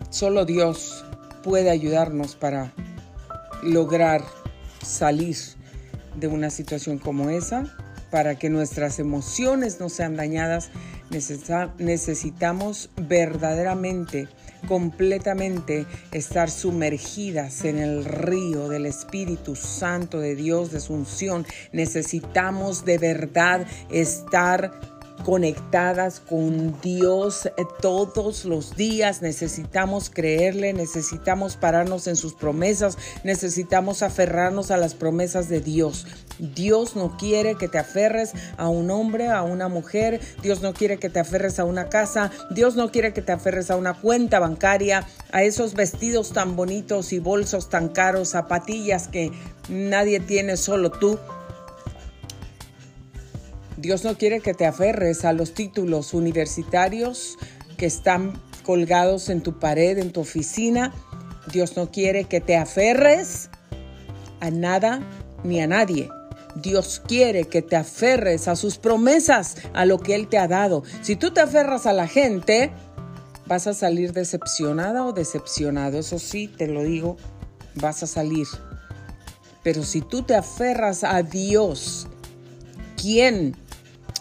Solo 0.09 0.43
Dios 0.43 1.05
puede 1.43 1.69
ayudarnos 1.69 2.35
para 2.35 2.73
lograr 3.63 4.21
salir 4.83 5.37
de 6.19 6.27
una 6.27 6.49
situación 6.49 6.97
como 6.97 7.29
esa, 7.29 7.73
para 8.15 8.35
que 8.35 8.49
nuestras 8.49 8.97
emociones 8.99 9.81
no 9.81 9.89
sean 9.89 10.15
dañadas. 10.15 10.69
necesitamos 11.79 12.89
verdaderamente 12.95 14.29
completamente 14.69 15.85
estar 16.13 16.49
sumergidas 16.49 17.65
en 17.65 17.77
el 17.77 18.05
río 18.05 18.69
del 18.69 18.85
Espíritu 18.85 19.57
Santo 19.57 20.21
de 20.21 20.33
Dios, 20.33 20.71
de 20.71 20.79
su 20.79 20.93
unción. 20.93 21.45
Necesitamos 21.73 22.85
de 22.85 22.99
verdad 22.99 23.67
estar 23.91 24.94
conectadas 25.23 26.19
con 26.19 26.79
Dios 26.81 27.45
eh, 27.45 27.51
todos 27.81 28.45
los 28.45 28.75
días. 28.75 29.21
Necesitamos 29.21 30.09
creerle, 30.09 30.73
necesitamos 30.73 31.55
pararnos 31.55 32.07
en 32.07 32.15
sus 32.15 32.33
promesas, 32.33 32.97
necesitamos 33.23 34.03
aferrarnos 34.03 34.71
a 34.71 34.77
las 34.77 34.93
promesas 34.93 35.49
de 35.49 35.61
Dios. 35.61 36.05
Dios 36.37 36.95
no 36.95 37.15
quiere 37.17 37.55
que 37.55 37.67
te 37.67 37.77
aferres 37.77 38.33
a 38.57 38.67
un 38.67 38.91
hombre, 38.91 39.29
a 39.29 39.43
una 39.43 39.67
mujer. 39.67 40.19
Dios 40.41 40.61
no 40.61 40.73
quiere 40.73 40.97
que 40.97 41.09
te 41.09 41.19
aferres 41.19 41.59
a 41.59 41.65
una 41.65 41.89
casa. 41.89 42.31
Dios 42.51 42.75
no 42.75 42.91
quiere 42.91 43.13
que 43.13 43.21
te 43.21 43.31
aferres 43.31 43.71
a 43.71 43.77
una 43.77 43.93
cuenta 43.93 44.39
bancaria, 44.39 45.07
a 45.31 45.43
esos 45.43 45.73
vestidos 45.73 46.33
tan 46.33 46.55
bonitos 46.55 47.13
y 47.13 47.19
bolsos 47.19 47.69
tan 47.69 47.89
caros, 47.89 48.29
zapatillas 48.29 49.07
que 49.07 49.31
nadie 49.69 50.19
tiene, 50.19 50.57
solo 50.57 50.91
tú. 50.91 51.19
Dios 53.85 54.03
no 54.03 54.17
quiere 54.17 54.39
que 54.39 54.55
te 54.55 54.65
aferres 54.65 55.25
a 55.25 55.33
los 55.33 55.53
títulos 55.53 56.15
universitarios 56.15 57.37
que 57.77 57.85
están 57.85 58.33
colgados 58.63 59.29
en 59.29 59.41
tu 59.41 59.59
pared, 59.59 59.99
en 59.99 60.11
tu 60.11 60.21
oficina. 60.21 60.91
Dios 61.53 61.77
no 61.77 61.91
quiere 61.91 62.23
que 62.23 62.41
te 62.41 62.57
aferres 62.57 63.51
a 64.39 64.49
nada 64.49 65.07
ni 65.43 65.61
a 65.61 65.67
nadie. 65.67 66.09
Dios 66.55 66.99
quiere 67.07 67.45
que 67.45 67.61
te 67.61 67.75
aferres 67.75 68.47
a 68.47 68.55
sus 68.55 68.79
promesas, 68.79 69.57
a 69.75 69.85
lo 69.85 69.99
que 69.99 70.15
Él 70.15 70.29
te 70.29 70.39
ha 70.39 70.47
dado. 70.47 70.81
Si 71.03 71.15
tú 71.15 71.29
te 71.29 71.41
aferras 71.41 71.85
a 71.85 71.93
la 71.93 72.07
gente, 72.07 72.71
vas 73.45 73.67
a 73.67 73.75
salir 73.75 74.13
decepcionada 74.13 75.05
o 75.05 75.13
decepcionado. 75.13 75.99
Eso 75.99 76.17
sí, 76.17 76.47
te 76.47 76.65
lo 76.65 76.81
digo, 76.81 77.17
vas 77.75 78.01
a 78.01 78.07
salir. 78.07 78.47
Pero 79.61 79.83
si 79.83 80.01
tú 80.01 80.23
te 80.23 80.33
aferras 80.33 81.03
a 81.03 81.21
Dios, 81.21 82.07
quien 82.95 83.55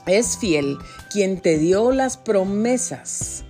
es 0.07 0.39
fiel, 0.39 0.79
quien 1.11 1.41
te 1.41 1.59
dio 1.59 1.93
las 1.93 2.17
promesas, 2.17 3.45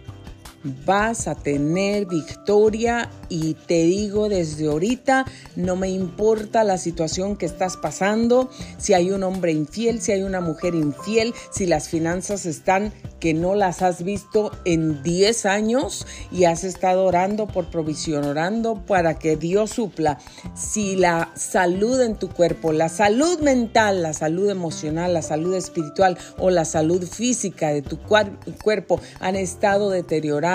vas 0.87 1.29
a 1.29 1.35
tener 1.35 2.07
victoria 2.07 3.11
y 3.29 3.55
te 3.55 3.85
digo 3.85 4.29
desde 4.29 4.67
ahorita, 4.67 5.27
no 5.57 5.77
me 5.77 5.91
importa 5.91 6.65
la 6.65 6.79
situación 6.79 7.37
que 7.37 7.47
estás 7.47 7.77
pasando, 7.77 8.51
si 8.79 8.95
hay 8.95 9.11
un 9.11 9.23
hombre 9.23 9.53
infiel, 9.53 10.01
si 10.01 10.13
hay 10.13 10.23
una 10.23 10.41
mujer 10.41 10.75
infiel, 10.75 11.35
si 11.51 11.67
las 11.67 11.89
finanzas 11.89 12.47
están 12.47 12.93
que 13.25 13.33
no 13.33 13.55
las 13.55 13.81
has 13.81 14.05
visto 14.05 14.53
en 14.67 15.03
10 15.03 15.47
años 15.47 16.07
y 16.31 16.45
has 16.45 16.63
estado 16.63 17.05
orando 17.05 17.47
por 17.47 17.71
provisión, 17.71 18.25
orando 18.25 18.85
para 18.85 19.19
que 19.19 19.37
Dios 19.37 19.71
supla. 19.71 20.19
Si 20.55 20.97
la 20.97 21.33
salud 21.35 22.03
en 22.03 22.17
tu 22.17 22.29
cuerpo, 22.29 22.73
la 22.73 22.91
salud 22.91 23.41
mental, 23.41 24.03
la 24.03 24.13
salud 24.13 24.51
emocional, 24.51 25.15
la 25.15 25.23
salud 25.23 25.55
espiritual 25.55 26.19
o 26.39 26.51
la 26.51 26.67
salud 26.67 27.07
física 27.07 27.71
de 27.71 27.81
tu 27.81 27.99
cuerpo 27.99 29.01
han 29.21 29.37
estado 29.37 29.89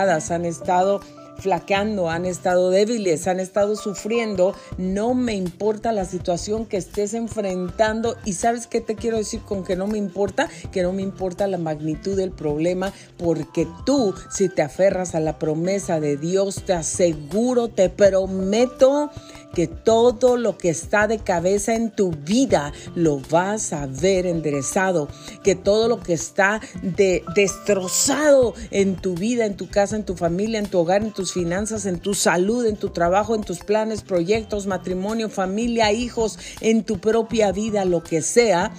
han 0.07 0.45
estado 0.45 1.01
flaqueando, 1.39 2.09
han 2.09 2.25
estado 2.25 2.69
débiles, 2.69 3.27
han 3.27 3.39
estado 3.39 3.75
sufriendo. 3.75 4.53
No 4.77 5.13
me 5.13 5.33
importa 5.33 5.91
la 5.91 6.05
situación 6.05 6.65
que 6.65 6.77
estés 6.77 7.13
enfrentando. 7.13 8.15
¿Y 8.25 8.33
sabes 8.33 8.67
qué 8.67 8.81
te 8.81 8.95
quiero 8.95 9.17
decir 9.17 9.41
con 9.41 9.63
que 9.63 9.75
no 9.75 9.87
me 9.87 9.97
importa? 9.97 10.49
Que 10.71 10.83
no 10.83 10.91
me 10.91 11.01
importa 11.01 11.47
la 11.47 11.57
magnitud 11.57 12.15
del 12.15 12.31
problema, 12.31 12.93
porque 13.17 13.67
tú, 13.85 14.13
si 14.29 14.49
te 14.49 14.61
aferras 14.61 15.15
a 15.15 15.19
la 15.19 15.39
promesa 15.39 15.99
de 15.99 16.17
Dios, 16.17 16.63
te 16.65 16.73
aseguro, 16.73 17.69
te 17.69 17.89
prometo 17.89 19.09
que 19.53 19.67
todo 19.67 20.37
lo 20.37 20.57
que 20.57 20.69
está 20.69 21.07
de 21.07 21.19
cabeza 21.19 21.75
en 21.75 21.91
tu 21.91 22.11
vida 22.11 22.71
lo 22.95 23.19
vas 23.19 23.73
a 23.73 23.87
ver 23.87 24.25
enderezado, 24.25 25.07
que 25.43 25.55
todo 25.55 25.87
lo 25.87 25.99
que 25.99 26.13
está 26.13 26.61
de, 26.81 27.23
destrozado 27.35 28.53
en 28.71 28.95
tu 28.95 29.15
vida, 29.15 29.45
en 29.45 29.55
tu 29.55 29.69
casa, 29.69 29.95
en 29.95 30.05
tu 30.05 30.15
familia, 30.15 30.59
en 30.59 30.67
tu 30.67 30.79
hogar, 30.79 31.01
en 31.01 31.11
tus 31.11 31.33
finanzas, 31.33 31.85
en 31.85 31.99
tu 31.99 32.13
salud, 32.13 32.65
en 32.65 32.77
tu 32.77 32.89
trabajo, 32.89 33.35
en 33.35 33.43
tus 33.43 33.59
planes, 33.59 34.01
proyectos, 34.01 34.67
matrimonio, 34.67 35.29
familia, 35.29 35.91
hijos, 35.91 36.37
en 36.61 36.83
tu 36.83 36.99
propia 36.99 37.51
vida, 37.51 37.85
lo 37.85 38.03
que 38.03 38.21
sea, 38.21 38.71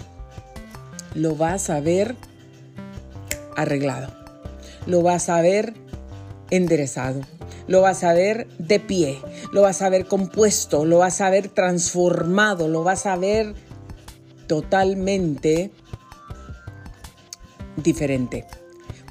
lo 1.14 1.34
vas 1.34 1.70
a 1.70 1.80
ver 1.80 2.14
arreglado, 3.56 4.12
lo 4.86 5.02
vas 5.02 5.28
a 5.28 5.40
ver 5.40 5.74
enderezado. 6.50 7.20
Lo 7.66 7.82
vas 7.82 8.04
a 8.04 8.12
ver 8.12 8.48
de 8.58 8.80
pie, 8.80 9.18
lo 9.52 9.62
vas 9.62 9.82
a 9.82 9.88
ver 9.88 10.06
compuesto, 10.06 10.84
lo 10.84 10.98
vas 10.98 11.20
a 11.20 11.30
ver 11.30 11.48
transformado, 11.48 12.68
lo 12.68 12.82
vas 12.82 13.06
a 13.06 13.16
ver 13.16 13.54
totalmente 14.46 15.70
diferente 17.76 18.46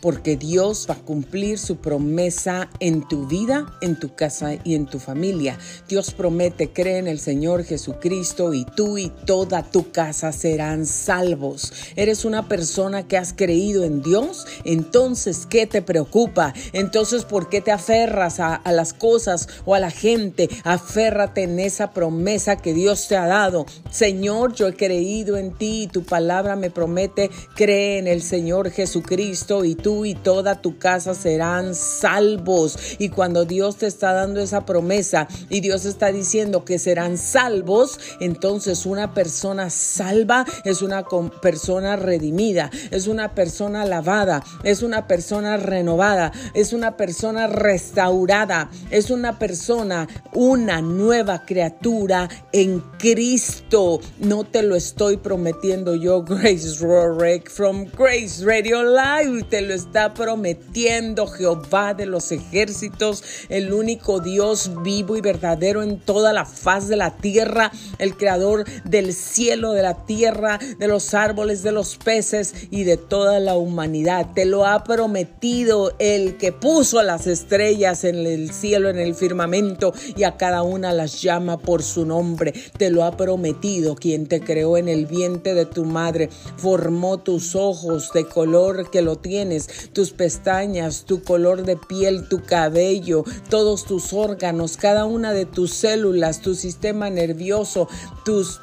porque 0.02 0.38
Dios 0.38 0.88
va 0.90 0.96
a 0.96 0.98
cumplir 0.98 1.60
su 1.60 1.78
promesa 1.78 2.70
en 2.80 3.08
tu 3.08 3.28
vida, 3.28 3.78
en 3.82 4.00
tu 4.00 4.16
casa 4.16 4.56
y 4.64 4.76
en 4.76 4.86
tu 4.86 5.00
familia. 5.00 5.58
Dios 5.88 6.14
promete, 6.14 6.72
cree 6.72 6.98
en 6.98 7.08
el 7.08 7.20
Señor 7.20 7.64
Jesucristo 7.64 8.54
y 8.54 8.66
tú 8.66 8.98
y 8.98 9.10
toda 9.26 9.64
tu 9.64 9.92
casa 9.92 10.32
serán 10.32 10.86
salvos. 10.86 11.74
Eres 11.96 12.26
una 12.26 12.48
persona 12.48 13.08
que 13.08 13.18
has 13.18 13.34
creído 13.34 13.84
en 13.84 14.02
Dios, 14.02 14.46
entonces, 14.64 15.46
¿qué 15.50 15.68
te 15.68 15.82
preocupa? 15.82 16.54
Entonces, 16.74 17.26
¿por 17.26 17.50
qué 17.50 17.62
te 17.62 17.72
aferras 17.72 18.40
a, 18.40 18.62
las 18.72 18.94
cosas 18.94 19.48
o 19.66 19.76
a 19.76 19.80
la 19.80 19.92
gente? 19.92 20.50
Aférrate 20.64 21.44
en 21.44 21.60
esa 21.60 21.92
promesa 21.92 22.58
que 22.58 22.74
Dios 22.74 23.08
te 23.08 23.18
ha 23.18 23.28
dado. 23.28 23.66
Señor, 23.92 24.54
yo 24.54 24.68
he 24.68 24.76
creído 24.76 25.38
en 25.38 25.54
ti 25.54 25.84
y 25.84 25.88
tu 25.88 26.04
palabra 26.04 26.56
me 26.56 26.70
promete, 26.70 27.30
cree 27.56 27.98
en 27.98 28.08
el 28.08 28.22
Señor 28.22 28.70
Jesucristo 28.72 29.66
y 29.66 29.76
tú 29.76 29.89
y 30.06 30.16
toda 30.16 30.62
tu 30.62 30.78
casa 30.78 31.14
serán 31.14 31.76
salvos. 31.76 32.78
Y 33.00 33.10
cuando 33.10 33.46
Dios 33.46 33.78
te 33.78 33.88
está 33.88 34.14
dando 34.14 34.40
esa 34.40 34.66
promesa 34.66 35.28
y 35.50 35.62
Dios 35.62 35.86
está 35.86 36.12
diciendo 36.12 36.64
que 36.66 36.80
serán 36.80 37.18
salvos, 37.18 38.00
entonces 38.20 38.86
una 38.86 39.14
persona 39.14 39.70
salva 39.70 40.46
es 40.64 40.82
una 40.82 41.04
persona 41.42 41.96
redimida, 41.96 42.70
es 42.92 43.08
una 43.08 43.34
persona 43.34 43.86
lavada, 43.86 44.44
es 44.64 44.84
una 44.84 45.08
persona 45.08 45.58
renovada, 45.58 46.32
es 46.54 46.74
una 46.74 46.98
persona 46.98 47.48
restaurada, 47.48 48.70
es 48.92 49.10
una 49.10 49.40
persona, 49.40 50.08
una 50.34 50.82
nueva 50.82 51.46
criatura 51.46 52.30
en 52.52 52.82
Cristo. 52.98 54.00
No 54.20 54.44
te 54.44 54.64
lo 54.64 54.76
estoy 54.76 55.18
prometiendo 55.18 55.96
yo, 55.96 56.24
Grace 56.30 56.78
Rorick 56.80 57.50
from 57.50 57.86
Grace 57.98 58.44
Radio 58.44 58.84
Live, 58.84 59.44
te 59.50 59.62
lo 59.62 59.74
está 59.80 60.14
prometiendo 60.14 61.26
Jehová 61.28 61.94
de 61.94 62.06
los 62.06 62.32
ejércitos, 62.32 63.24
el 63.48 63.74
único 63.74 64.20
Dios 64.20 64.72
vivo 64.84 65.16
y 65.16 65.22
verdadero 65.22 65.84
en 65.84 66.00
toda 66.00 66.34
la 66.34 66.46
faz 66.46 66.88
de 66.88 66.98
la 66.98 67.16
tierra, 67.16 67.72
el 67.98 68.16
creador 68.18 68.66
del 68.84 69.14
cielo, 69.14 69.72
de 69.72 69.82
la 69.82 70.06
tierra, 70.06 70.60
de 70.78 70.88
los 70.88 71.14
árboles, 71.14 71.64
de 71.64 71.72
los 71.72 71.96
peces 71.98 72.54
y 72.72 72.84
de 72.84 72.98
toda 72.98 73.40
la 73.40 73.56
humanidad. 73.56 74.28
Te 74.36 74.46
lo 74.46 74.66
ha 74.66 74.84
prometido 74.84 75.94
el 76.00 76.38
que 76.38 76.52
puso 76.52 77.02
las 77.02 77.26
estrellas 77.26 78.04
en 78.04 78.16
el 78.18 78.52
cielo, 78.52 78.90
en 78.90 79.00
el 79.00 79.16
firmamento 79.16 79.94
y 80.16 80.24
a 80.24 80.36
cada 80.36 80.62
una 80.62 80.92
las 80.92 81.22
llama 81.22 81.58
por 81.58 81.84
su 81.84 82.06
nombre. 82.06 82.54
Te 82.78 82.90
lo 82.90 83.06
ha 83.06 83.16
prometido 83.16 83.96
quien 83.96 84.28
te 84.28 84.42
creó 84.42 84.78
en 84.78 84.90
el 84.90 85.06
vientre 85.06 85.54
de 85.54 85.66
tu 85.66 85.86
madre, 85.86 86.30
formó 86.58 87.20
tus 87.20 87.56
ojos 87.56 88.12
de 88.14 88.26
color 88.26 88.90
que 88.90 89.02
lo 89.02 89.16
tienes, 89.16 89.69
tus 89.94 90.12
pestañas, 90.12 91.06
tu 91.06 91.24
color 91.24 91.64
de 91.64 91.78
piel, 91.78 92.28
tu 92.28 92.44
cabello, 92.44 93.24
todos 93.50 93.86
tus 93.86 94.14
órganos, 94.14 94.78
cada 94.78 95.06
una 95.06 95.34
de 95.34 95.46
tus 95.46 95.74
células, 95.74 96.42
tu 96.42 96.56
sistema 96.56 97.10
nervioso, 97.10 97.88
tus 98.26 98.60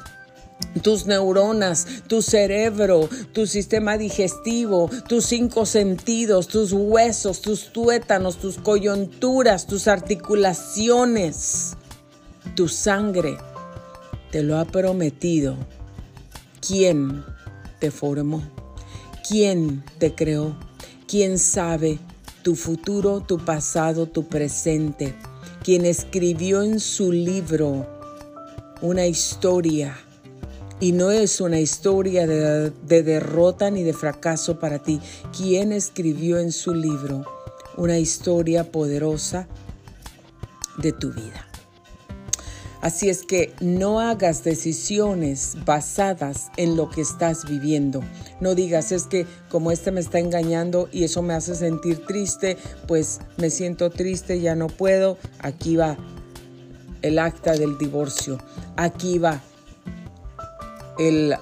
tus 0.81 1.05
neuronas, 1.05 1.87
tu 2.07 2.21
cerebro, 2.21 3.09
tu 3.33 3.47
sistema 3.47 3.97
digestivo, 3.97 4.89
tus 5.07 5.25
cinco 5.25 5.65
sentidos, 5.65 6.47
tus 6.47 6.73
huesos, 6.73 7.41
tus 7.41 7.71
tuétanos, 7.71 8.37
tus 8.37 8.57
coyunturas, 8.57 9.67
tus 9.67 9.87
articulaciones, 9.87 11.75
tu 12.55 12.67
sangre. 12.67 13.37
Te 14.31 14.43
lo 14.43 14.57
ha 14.57 14.65
prometido. 14.65 15.55
¿Quién 16.65 17.23
te 17.79 17.91
formó? 17.91 18.43
¿Quién 19.27 19.83
te 19.99 20.13
creó? 20.15 20.66
¿Quién 21.07 21.39
sabe 21.39 21.99
tu 22.43 22.55
futuro, 22.55 23.21
tu 23.21 23.37
pasado, 23.37 24.07
tu 24.07 24.27
presente? 24.27 25.15
Quien 25.63 25.85
escribió 25.85 26.63
en 26.63 26.81
su 26.81 27.13
libro 27.13 27.87
una 28.81 29.05
historia 29.05 29.97
y 30.81 30.91
no 30.91 31.11
es 31.11 31.39
una 31.39 31.61
historia 31.61 32.27
de, 32.27 32.71
de, 32.71 33.03
derrota 33.03 33.71
ni 33.71 33.83
de 33.83 33.93
fracaso 33.93 34.59
para 34.59 34.79
ti. 34.79 34.99
Quien 35.35 35.71
escribió 35.71 36.39
en 36.39 36.51
su 36.51 36.73
libro 36.73 37.23
una 37.77 37.97
historia 37.97 38.69
poderosa 38.69 39.47
de 40.77 40.91
tu 40.91 41.13
vida. 41.13 41.46
Así 42.81 43.09
es 43.09 43.23
que 43.23 43.53
no 43.59 43.99
hagas 43.99 44.43
decisiones 44.43 45.57
basadas 45.65 46.51
en 46.57 46.75
lo 46.77 46.89
que 46.89 47.01
estás 47.01 47.45
viviendo. 47.45 48.03
No 48.39 48.53
digas, 48.53 48.91
es 48.91 49.03
que 49.03 49.25
como 49.49 49.71
este 49.71 49.91
me 49.91 49.99
está 49.99 50.19
engañando 50.19 50.87
y 50.91 51.03
eso 51.03 51.21
me 51.21 51.33
hace 51.33 51.55
sentir 51.55 52.05
triste, 52.05 52.57
pues 52.87 53.19
me 53.37 53.49
siento 53.49 53.89
triste, 53.89 54.39
ya 54.41 54.55
no 54.55 54.67
puedo. 54.67 55.17
Aquí 55.39 55.75
va 55.75 55.97
el 57.01 57.19
acta 57.19 57.53
del 57.53 57.77
divorcio. 57.77 58.37
Aquí 58.75 59.17
va 59.17 59.41
el... 60.99 61.35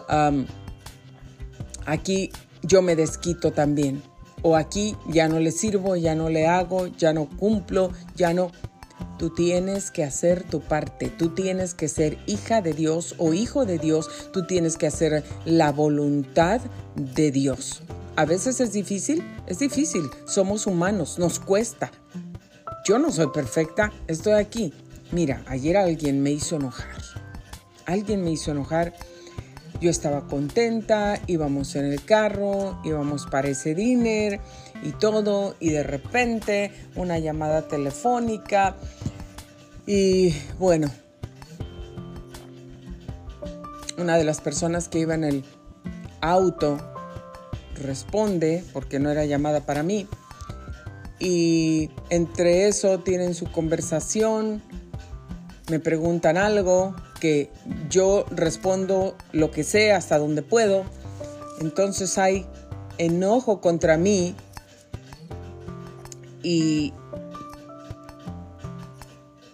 aquí 1.86 2.32
yo 2.64 2.82
me 2.82 2.96
desquito 2.96 3.52
también. 3.52 4.02
O 4.42 4.56
aquí 4.56 4.96
ya 5.10 5.28
no 5.28 5.40
le 5.40 5.52
sirvo, 5.52 5.96
ya 5.96 6.14
no 6.14 6.30
le 6.30 6.48
hago, 6.48 6.88
ya 6.88 7.14
no 7.14 7.28
cumplo, 7.28 7.92
ya 8.16 8.34
no... 8.34 8.52
Tú 9.18 9.30
tienes 9.30 9.92
que 9.92 10.04
hacer 10.04 10.44
tu 10.44 10.60
parte, 10.60 11.10
tú 11.10 11.30
tienes 11.30 11.74
que 11.74 11.88
ser 11.88 12.18
hija 12.26 12.62
de 12.62 12.74
Dios 12.74 13.16
o 13.18 13.34
hijo 13.34 13.66
de 13.66 13.80
Dios, 13.80 14.30
tú 14.34 14.46
tienes 14.46 14.76
que 14.76 14.88
hacer 14.88 15.24
la 15.46 15.72
voluntad 15.72 16.60
de 16.96 17.32
Dios. 17.32 17.82
A 18.18 18.26
veces 18.26 18.60
es 18.60 18.74
difícil, 18.74 19.24
es 19.48 19.60
difícil, 19.60 20.10
somos 20.26 20.68
humanos, 20.68 21.18
nos 21.18 21.40
cuesta. 21.40 21.92
Yo 22.86 23.00
no 23.00 23.12
soy 23.12 23.28
perfecta, 23.34 23.92
estoy 24.08 24.34
aquí. 24.34 24.74
Mira, 25.12 25.44
ayer 25.48 25.78
alguien 25.78 26.22
me 26.22 26.32
hizo 26.32 26.58
enojar. 26.58 27.02
Alguien 27.86 28.24
me 28.24 28.32
hizo 28.32 28.52
enojar 28.52 28.94
Yo 29.80 29.90
estaba 29.90 30.28
contenta, 30.28 31.20
íbamos 31.28 31.76
en 31.76 31.86
el 31.86 32.04
carro, 32.04 32.80
íbamos 32.84 33.28
para 33.28 33.50
ese 33.50 33.76
dinner 33.76 34.40
y 34.84 34.92
todo, 34.92 35.56
y 35.60 35.70
de 35.70 35.84
repente 35.84 36.72
una 36.96 37.20
llamada 37.20 37.68
telefónica. 37.68 38.76
Y 39.86 40.36
bueno, 40.60 40.90
una 43.98 44.18
de 44.18 44.24
las 44.24 44.42
personas 44.42 44.88
que 44.88 45.00
iba 45.00 45.14
en 45.14 45.24
el 45.24 45.44
auto 46.22 46.78
responde, 47.76 48.64
porque 48.74 49.00
no 49.00 49.12
era 49.12 49.26
llamada 49.26 49.62
para 49.62 49.84
mí, 49.84 50.08
y 51.20 51.90
entre 52.10 52.68
eso 52.68 53.00
tienen 53.00 53.34
su 53.34 53.52
conversación, 53.52 54.62
me 55.70 55.80
preguntan 55.80 56.38
algo, 56.38 56.96
que 57.20 57.50
yo 57.90 58.26
respondo 58.30 59.16
lo 59.32 59.52
que 59.52 59.64
sé 59.64 59.92
hasta 59.94 60.20
donde 60.20 60.42
puedo, 60.42 60.84
entonces 61.60 62.18
hay 62.18 62.46
enojo 62.98 63.62
contra 63.62 63.98
mí 63.98 64.36
y 66.46 66.94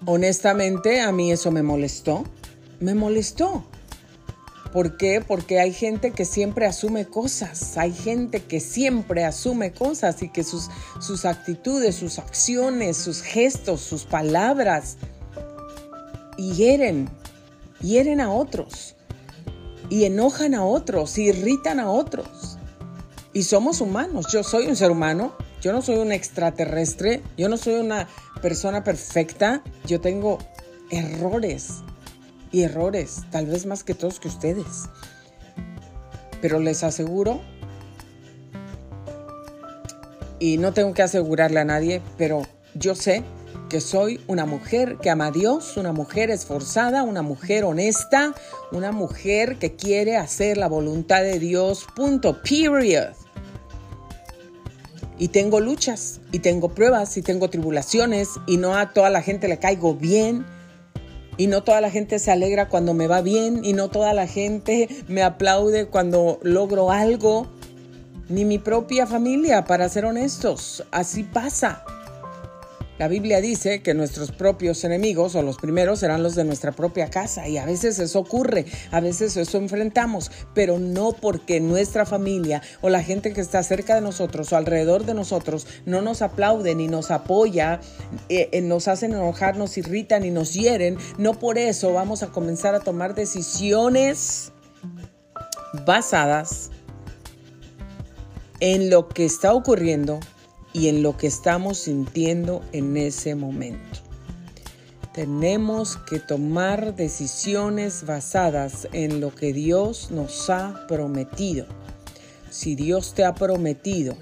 honestamente 0.06 1.00
a 1.00 1.14
mí 1.14 1.32
eso 1.32 1.50
me 1.50 1.64
molestó, 1.64 2.26
me 2.82 2.96
molestó. 2.96 3.64
¿Por 4.74 4.98
qué? 4.98 5.24
Porque 5.26 5.60
hay 5.60 5.72
gente 5.72 6.12
que 6.12 6.26
siempre 6.26 6.66
asume 6.66 7.06
cosas, 7.06 7.78
hay 7.78 7.94
gente 7.94 8.44
que 8.44 8.60
siempre 8.60 9.24
asume 9.24 9.72
cosas 9.72 10.22
y 10.22 10.30
que 10.30 10.44
sus, 10.44 10.70
sus 11.00 11.24
actitudes, 11.24 11.96
sus 11.96 12.20
acciones, 12.20 12.98
sus 12.98 13.22
gestos, 13.22 13.80
sus 13.80 14.04
palabras 14.04 14.98
hieren, 16.38 17.10
hieren 17.82 18.20
a 18.20 18.34
otros 18.34 18.96
y 19.90 20.04
enojan 20.04 20.56
a 20.56 20.66
otros, 20.66 21.18
irritan 21.18 21.80
a 21.80 21.90
otros. 21.90 22.58
Y 23.34 23.44
somos 23.44 23.80
humanos, 23.80 24.28
yo 24.32 24.44
soy 24.44 24.68
un 24.68 24.76
ser 24.76 24.92
humano, 24.92 25.34
yo 25.62 25.72
no 25.72 25.82
soy 25.82 25.98
un 25.98 26.12
extraterrestre, 26.12 27.22
yo 27.38 27.48
no 27.48 27.58
soy 27.58 27.76
una 27.76 28.08
persona 28.42 28.84
perfecta, 28.84 29.64
yo 29.86 30.02
tengo 30.02 30.40
errores, 30.90 31.84
y 32.52 32.64
errores, 32.64 33.22
tal 33.32 33.46
vez 33.46 33.66
más 33.66 33.84
que 33.84 33.94
todos 33.94 34.20
que 34.20 34.28
ustedes. 34.28 34.90
Pero 36.42 36.60
les 36.60 36.84
aseguro, 36.84 37.42
y 40.40 40.58
no 40.58 40.74
tengo 40.74 40.94
que 40.94 41.04
asegurarle 41.04 41.60
a 41.60 41.66
nadie, 41.66 42.02
pero 42.18 42.42
yo 42.74 42.96
sé 42.96 43.24
que 43.70 43.80
soy 43.80 44.20
una 44.28 44.46
mujer 44.46 44.98
que 44.98 45.10
ama 45.10 45.28
a 45.28 45.32
Dios, 45.32 45.78
una 45.78 45.94
mujer 45.94 46.30
esforzada, 46.30 47.04
una 47.04 47.22
mujer 47.22 47.64
honesta, 47.64 48.34
una 48.72 48.92
mujer 48.92 49.58
que 49.60 49.76
quiere 49.76 50.18
hacer 50.18 50.58
la 50.58 50.68
voluntad 50.68 51.22
de 51.22 51.40
Dios, 51.40 51.88
punto, 51.96 52.42
period. 52.42 53.14
Y 55.22 55.28
tengo 55.28 55.60
luchas, 55.60 56.20
y 56.32 56.40
tengo 56.40 56.70
pruebas, 56.70 57.16
y 57.16 57.22
tengo 57.22 57.48
tribulaciones, 57.48 58.30
y 58.48 58.58
no 58.58 58.76
a 58.76 58.92
toda 58.92 59.12
la 59.12 59.22
gente 59.22 59.48
le 59.48 59.60
caigo 59.60 59.94
bien, 59.94 60.46
y 61.38 61.46
no 61.46 61.62
toda 61.64 61.80
la 61.80 61.92
gente 61.92 62.18
se 62.18 62.32
alegra 62.32 62.70
cuando 62.70 62.96
me 62.96 63.08
va 63.08 63.22
bien 63.22 63.62
y 63.64 63.74
no 63.74 63.90
toda 63.90 64.14
la 64.14 64.28
gente 64.28 64.90
me 65.08 65.24
aplaude 65.24 65.88
cuando 65.88 66.40
logro 66.44 66.92
algo, 66.92 67.48
ni 68.30 68.46
mi 68.46 68.58
propia 68.58 69.08
familia, 69.08 69.66
para 69.66 69.90
ser 69.90 70.06
honestos. 70.06 70.84
Así 70.92 71.24
pasa. 71.24 71.84
La 73.02 73.08
Biblia 73.08 73.42
dice 73.42 73.82
que 73.82 73.96
nuestros 73.96 74.32
propios 74.32 74.84
enemigos 74.84 75.34
o 75.34 75.42
los 75.42 75.58
primeros 75.58 76.02
serán 76.02 76.22
los 76.22 76.36
de 76.36 76.44
nuestra 76.44 76.72
propia 76.72 77.10
casa 77.10 77.48
y 77.48 77.58
a 77.58 77.66
veces 77.66 77.98
eso 77.98 78.20
ocurre, 78.20 78.68
a 78.92 79.00
veces 79.00 79.36
eso 79.38 79.58
enfrentamos, 79.58 80.30
pero 80.54 80.78
no 80.78 81.12
porque 81.12 81.60
nuestra 81.60 82.06
familia 82.06 82.62
o 82.80 82.90
la 82.90 83.02
gente 83.02 83.34
que 83.34 83.42
está 83.42 83.64
cerca 83.64 83.96
de 83.96 84.02
nosotros 84.02 84.54
o 84.54 84.56
alrededor 84.56 85.04
de 85.04 85.16
nosotros 85.16 85.66
no 85.88 86.04
nos 86.04 86.22
aplaude 86.22 86.76
ni 86.76 86.88
nos 86.88 87.10
apoya, 87.10 87.80
eh, 88.30 88.50
eh, 88.52 88.62
nos 88.62 88.88
hacen 88.88 89.14
enojar, 89.14 89.58
nos 89.58 89.80
irritan 89.80 90.24
y 90.24 90.30
nos 90.30 90.54
hieren, 90.54 91.00
no 91.18 91.40
por 91.40 91.58
eso 91.58 91.94
vamos 91.94 92.22
a 92.22 92.28
comenzar 92.28 92.76
a 92.76 92.82
tomar 92.82 93.16
decisiones 93.16 94.52
basadas 95.88 96.70
en 98.60 98.92
lo 98.92 99.10
que 99.10 99.26
está 99.26 99.56
ocurriendo 99.56 100.20
y 100.74 100.88
en 100.88 101.04
lo 101.04 101.18
que 101.18 101.28
estamos 101.28 101.80
sintiendo 101.80 102.62
en 102.72 102.98
ese 102.98 103.36
momento. 103.36 104.00
Tenemos 105.14 105.98
que 105.98 106.20
tomar 106.20 106.96
decisiones 106.96 108.06
basadas 108.06 108.88
en 108.94 109.20
lo 109.20 109.36
que 109.36 109.52
Dios 109.52 110.10
nos 110.12 110.50
ha 110.50 110.88
prometido. 110.88 111.66
Si 112.50 112.76
Dios 112.76 113.14
te 113.14 113.26
ha 113.26 113.34
prometido 113.34 114.16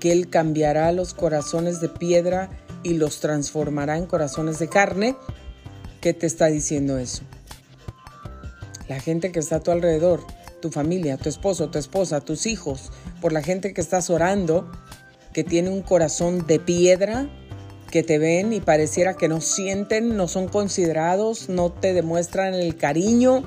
que 0.00 0.10
Él 0.10 0.28
cambiará 0.28 0.90
los 0.90 1.14
corazones 1.14 1.80
de 1.80 1.88
piedra 1.88 2.50
y 2.82 2.94
los 2.94 3.20
transformará 3.20 3.96
en 3.96 4.06
corazones 4.06 4.58
de 4.58 4.68
carne, 4.68 5.16
¿qué 6.00 6.14
te 6.14 6.26
está 6.26 6.46
diciendo 6.46 6.98
eso? 6.98 7.22
La 8.88 9.00
gente 9.00 9.30
que 9.30 9.38
está 9.38 9.56
a 9.56 9.60
tu 9.60 9.70
alrededor, 9.70 10.24
tu 10.60 10.70
familia, 10.70 11.16
tu 11.16 11.28
esposo, 11.28 11.68
tu 11.68 11.78
esposa, 11.78 12.20
tus 12.20 12.46
hijos, 12.46 12.90
por 13.20 13.32
la 13.32 13.42
gente 13.42 13.72
que 13.72 13.80
estás 13.80 14.10
orando, 14.10 14.70
que 15.38 15.44
tiene 15.44 15.70
un 15.70 15.82
corazón 15.82 16.48
de 16.48 16.58
piedra, 16.58 17.28
que 17.92 18.02
te 18.02 18.18
ven 18.18 18.52
y 18.52 18.58
pareciera 18.58 19.14
que 19.14 19.28
no 19.28 19.40
sienten, 19.40 20.16
no 20.16 20.26
son 20.26 20.48
considerados, 20.48 21.48
no 21.48 21.70
te 21.70 21.92
demuestran 21.92 22.54
el 22.54 22.76
cariño 22.76 23.44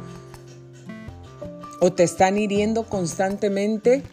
o 1.82 1.92
te 1.92 2.04
están 2.04 2.38
hiriendo 2.38 2.84
constantemente. 2.84 4.04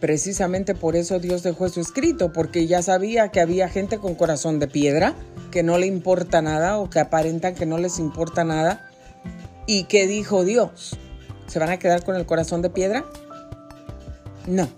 Precisamente 0.00 0.74
por 0.74 0.96
eso 0.96 1.20
Dios 1.20 1.44
dejó 1.44 1.66
eso 1.66 1.80
escrito, 1.80 2.32
porque 2.32 2.66
ya 2.66 2.82
sabía 2.82 3.28
que 3.28 3.38
había 3.38 3.68
gente 3.68 3.98
con 3.98 4.16
corazón 4.16 4.58
de 4.58 4.66
piedra, 4.66 5.14
que 5.52 5.62
no 5.62 5.78
le 5.78 5.86
importa 5.86 6.42
nada 6.42 6.78
o 6.78 6.90
que 6.90 6.98
aparentan 6.98 7.54
que 7.54 7.66
no 7.66 7.78
les 7.78 8.00
importa 8.00 8.42
nada. 8.42 8.90
¿Y 9.68 9.84
qué 9.84 10.08
dijo 10.08 10.42
Dios? 10.42 10.98
¿Se 11.46 11.60
van 11.60 11.70
a 11.70 11.78
quedar 11.78 12.02
con 12.02 12.16
el 12.16 12.26
corazón 12.26 12.62
de 12.62 12.70
piedra? 12.70 13.04
No, 14.48 14.68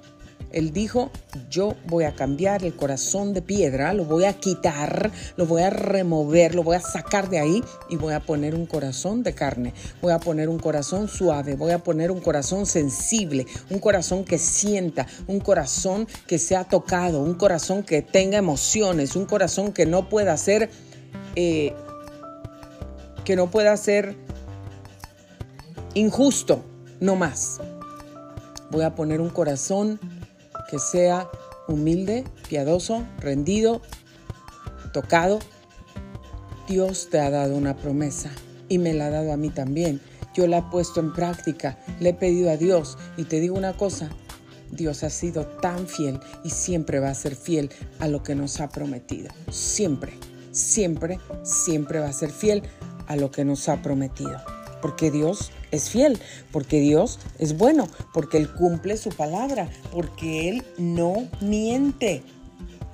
él 0.53 0.73
dijo, 0.73 1.11
yo 1.51 1.75
voy 1.87 2.05
a 2.05 2.15
cambiar 2.15 2.65
el 2.65 2.75
corazón 2.75 3.35
de 3.35 3.43
piedra, 3.43 3.93
lo 3.93 4.05
voy 4.05 4.25
a 4.25 4.33
quitar, 4.35 5.11
lo 5.37 5.47
voy 5.47 5.63
a 5.63 5.71
remover, 5.71 6.55
lo 6.55 6.63
voy 6.63 6.77
a 6.77 6.81
sacar 6.81 7.29
de 7.29 7.39
ahí 7.39 7.63
y 7.89 7.97
voy 7.97 8.15
a 8.15 8.21
poner 8.21 8.55
un 8.55 8.67
corazón 8.67 9.23
de 9.23 9.35
carne, 9.35 9.75
voy 10.01 10.13
a 10.13 10.19
poner 10.19 10.49
un 10.49 10.59
corazón 10.59 11.09
suave, 11.09 11.55
voy 11.55 11.73
a 11.73 11.79
poner 11.79 12.11
un 12.11 12.21
corazón 12.21 12.67
sensible, 12.67 13.47
un 13.71 13.79
corazón 13.79 14.25
que 14.25 14.39
sienta, 14.39 15.07
un 15.27 15.41
corazón 15.41 16.07
que 16.27 16.39
sea 16.39 16.65
tocado, 16.65 17.21
un 17.21 17.35
corazón 17.35 17.83
que 17.83 18.03
tenga 18.03 18.39
emociones, 18.39 19.17
un 19.17 19.27
corazón 19.27 19.73
que 19.73 19.87
no 19.87 20.09
pueda 20.09 20.37
ser, 20.37 20.71
eh, 21.37 21.75
que 23.25 23.37
no 23.37 23.51
pueda 23.51 23.77
ser 23.77 24.17
injusto, 25.95 26.65
no 27.01 27.17
más. 27.17 27.61
Voy 28.71 28.83
a 28.85 28.95
poner 28.95 29.21
un 29.21 29.31
corazón 29.31 29.99
que 30.69 30.79
sea 30.79 31.29
humilde, 31.67 32.25
piadoso, 32.49 33.07
rendido, 33.19 33.83
tocado. 34.93 35.39
Dios 36.69 37.09
te 37.11 37.19
ha 37.21 37.31
dado 37.31 37.57
una 37.57 37.77
promesa 37.77 38.31
y 38.69 38.79
me 38.79 38.95
la 38.95 39.07
ha 39.07 39.11
dado 39.11 39.33
a 39.33 39.37
mí 39.37 39.51
también. 39.51 40.01
Yo 40.35 40.47
la 40.47 40.59
he 40.59 40.63
puesto 40.63 41.01
en 41.01 41.13
práctica, 41.13 41.79
le 42.01 42.11
he 42.11 42.15
pedido 42.15 42.51
a 42.51 42.57
Dios 42.57 42.99
y 43.17 43.25
te 43.25 43.41
digo 43.41 43.57
una 43.57 43.77
cosa, 43.77 44.11
Dios 44.71 45.03
ha 45.03 45.11
sido 45.11 45.47
tan 45.47 45.87
fiel 45.89 46.21
y 46.45 46.51
siempre 46.51 47.01
va 47.01 47.11
a 47.11 47.15
ser 47.15 47.35
fiel 47.35 47.71
a 47.99 48.09
lo 48.09 48.23
que 48.23 48.35
nos 48.35 48.61
ha 48.61 48.69
prometido. 48.69 49.31
Siempre, 49.51 50.13
siempre, 50.53 51.19
siempre 51.43 52.01
va 52.01 52.09
a 52.09 52.13
ser 52.13 52.31
fiel 52.31 52.63
a 53.07 53.17
lo 53.17 53.31
que 53.31 53.45
nos 53.45 53.69
ha 53.69 53.83
prometido 53.83 54.39
porque 54.81 55.11
Dios 55.11 55.53
es 55.71 55.91
fiel, 55.91 56.21
porque 56.53 56.81
Dios 56.81 57.19
es 57.39 57.57
bueno, 57.57 57.89
porque 58.13 58.39
Él 58.39 58.53
cumple 58.53 58.97
su 58.97 59.11
palabra, 59.11 59.69
porque 59.93 60.49
Él 60.49 60.65
no 60.79 61.29
miente. 61.41 62.23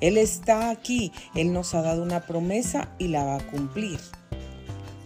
Él 0.00 0.18
está 0.18 0.70
aquí, 0.70 1.12
Él 1.34 1.52
nos 1.52 1.74
ha 1.74 1.82
dado 1.82 2.02
una 2.02 2.26
promesa 2.26 2.88
y 2.98 3.08
la 3.08 3.24
va 3.24 3.36
a 3.36 3.46
cumplir. 3.50 4.00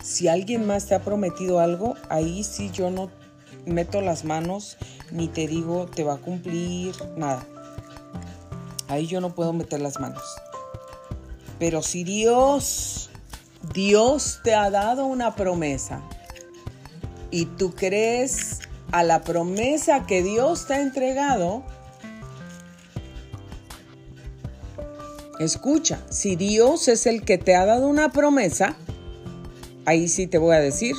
Si 0.03 0.29
alguien 0.29 0.67
más 0.67 0.87
te 0.87 0.95
ha 0.95 1.03
prometido 1.03 1.61
algo, 1.61 1.95
ahí 2.09 2.43
sí 2.43 2.71
yo 2.73 2.91
no 2.91 3.11
meto 3.67 4.01
las 4.01 4.25
manos 4.25 4.79
ni 5.11 5.29
te 5.29 5.47
digo 5.47 5.87
te 5.87 6.05
va 6.05 6.15
a 6.15 6.19
cumplir 6.19 6.95
nada. 7.17 7.47
Ahí 8.89 9.07
yo 9.07 9.21
no 9.21 9.35
puedo 9.35 9.53
meter 9.53 9.81
las 9.81 10.01
manos. 10.01 10.23
Pero 11.59 11.83
si 11.83 12.05
Dios, 12.05 13.11
Dios 13.75 14.41
te 14.43 14.55
ha 14.55 14.71
dado 14.71 15.07
una 15.07 15.35
promesa, 15.35 16.03
y 17.31 17.47
tú 17.47 17.75
crees 17.75 18.61
a 18.93 19.05
la 19.05 19.23
promesa 19.23 20.07
que 20.07 20.23
Dios 20.23 20.67
te 20.67 20.75
ha 20.75 20.81
entregado, 20.81 21.65
escucha, 25.39 26.01
si 26.11 26.37
Dios 26.37 26.89
es 26.89 27.07
el 27.07 27.23
que 27.25 27.39
te 27.39 27.55
ha 27.55 27.67
dado 27.67 27.87
una 27.87 28.13
promesa, 28.13 28.77
ahí 29.85 30.09
sí 30.09 30.27
te 30.27 30.39
voy 30.39 30.57
a 30.57 30.61
decir, 30.61 30.95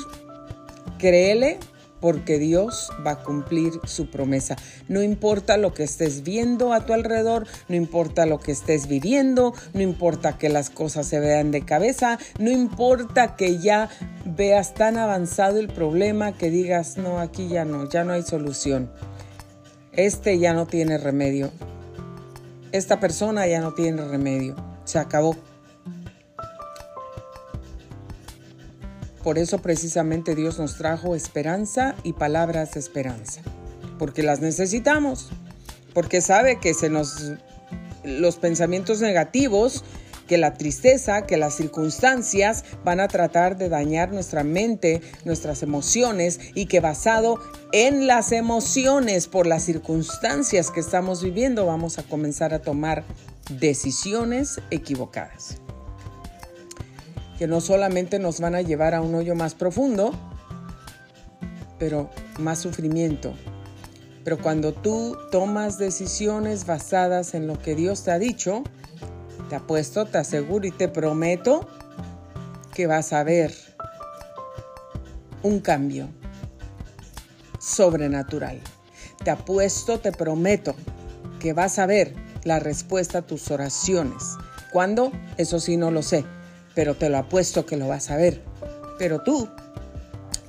créele 0.98 1.58
porque 2.00 2.38
Dios 2.38 2.90
va 3.06 3.12
a 3.12 3.22
cumplir 3.22 3.72
su 3.84 4.10
promesa. 4.10 4.56
No 4.88 5.02
importa 5.02 5.56
lo 5.56 5.74
que 5.74 5.84
estés 5.84 6.22
viendo 6.22 6.72
a 6.72 6.86
tu 6.86 6.92
alrededor, 6.92 7.46
no 7.68 7.76
importa 7.76 8.26
lo 8.26 8.40
que 8.40 8.52
estés 8.52 8.86
viviendo, 8.86 9.54
no 9.74 9.82
importa 9.82 10.38
que 10.38 10.48
las 10.48 10.70
cosas 10.70 11.06
se 11.06 11.20
vean 11.20 11.50
de 11.50 11.64
cabeza, 11.64 12.18
no 12.38 12.50
importa 12.50 13.36
que 13.36 13.58
ya 13.58 13.88
veas 14.24 14.74
tan 14.74 14.96
avanzado 14.96 15.58
el 15.58 15.68
problema 15.68 16.32
que 16.32 16.50
digas, 16.50 16.96
no, 16.96 17.20
aquí 17.20 17.48
ya 17.48 17.64
no, 17.64 17.88
ya 17.88 18.04
no 18.04 18.12
hay 18.12 18.22
solución. 18.22 18.90
Este 19.92 20.38
ya 20.38 20.54
no 20.54 20.66
tiene 20.66 20.98
remedio. 20.98 21.50
Esta 22.72 23.00
persona 23.00 23.46
ya 23.46 23.60
no 23.60 23.74
tiene 23.74 24.04
remedio. 24.04 24.54
Se 24.84 24.98
acabó. 24.98 25.36
Por 29.22 29.38
eso 29.38 29.58
precisamente 29.58 30.34
Dios 30.34 30.58
nos 30.58 30.76
trajo 30.76 31.14
esperanza 31.14 31.94
y 32.02 32.14
palabras 32.14 32.72
de 32.72 32.80
esperanza, 32.80 33.42
porque 33.98 34.22
las 34.22 34.40
necesitamos, 34.40 35.30
porque 35.92 36.20
sabe 36.20 36.58
que 36.58 36.72
se 36.74 36.88
nos 36.88 37.34
los 38.02 38.36
pensamientos 38.36 39.00
negativos, 39.00 39.84
que 40.26 40.38
la 40.38 40.54
tristeza, 40.54 41.26
que 41.26 41.36
las 41.36 41.54
circunstancias 41.54 42.64
van 42.84 43.00
a 43.00 43.08
tratar 43.08 43.58
de 43.58 43.68
dañar 43.68 44.12
nuestra 44.12 44.44
mente, 44.44 45.02
nuestras 45.24 45.62
emociones 45.62 46.38
y 46.54 46.66
que 46.66 46.80
basado 46.80 47.40
en 47.72 48.06
las 48.06 48.32
emociones 48.32 49.26
por 49.26 49.46
las 49.46 49.64
circunstancias 49.64 50.70
que 50.70 50.80
estamos 50.80 51.22
viviendo 51.22 51.66
vamos 51.66 51.98
a 51.98 52.04
comenzar 52.04 52.54
a 52.54 52.62
tomar 52.62 53.04
decisiones 53.58 54.60
equivocadas 54.70 55.60
que 57.40 57.46
no 57.46 57.62
solamente 57.62 58.18
nos 58.18 58.38
van 58.38 58.54
a 58.54 58.60
llevar 58.60 58.94
a 58.94 59.00
un 59.00 59.14
hoyo 59.14 59.34
más 59.34 59.54
profundo, 59.54 60.12
pero 61.78 62.10
más 62.38 62.58
sufrimiento. 62.58 63.32
Pero 64.24 64.36
cuando 64.36 64.74
tú 64.74 65.16
tomas 65.30 65.78
decisiones 65.78 66.66
basadas 66.66 67.32
en 67.32 67.46
lo 67.46 67.58
que 67.58 67.74
Dios 67.74 68.04
te 68.04 68.10
ha 68.10 68.18
dicho, 68.18 68.62
te 69.48 69.56
apuesto, 69.56 70.04
te 70.04 70.18
aseguro 70.18 70.66
y 70.66 70.70
te 70.70 70.88
prometo 70.88 71.66
que 72.74 72.86
vas 72.86 73.14
a 73.14 73.24
ver 73.24 73.54
un 75.42 75.60
cambio 75.60 76.10
sobrenatural. 77.58 78.60
Te 79.24 79.30
apuesto, 79.30 79.98
te 79.98 80.12
prometo 80.12 80.74
que 81.38 81.54
vas 81.54 81.78
a 81.78 81.86
ver 81.86 82.14
la 82.44 82.58
respuesta 82.58 83.20
a 83.20 83.22
tus 83.22 83.50
oraciones. 83.50 84.36
¿Cuándo? 84.74 85.10
Eso 85.38 85.58
sí 85.58 85.78
no 85.78 85.90
lo 85.90 86.02
sé 86.02 86.26
pero 86.74 86.94
te 86.94 87.08
lo 87.08 87.18
apuesto 87.18 87.66
que 87.66 87.76
lo 87.76 87.88
vas 87.88 88.10
a 88.10 88.16
ver. 88.16 88.42
Pero 88.98 89.22
tú 89.22 89.48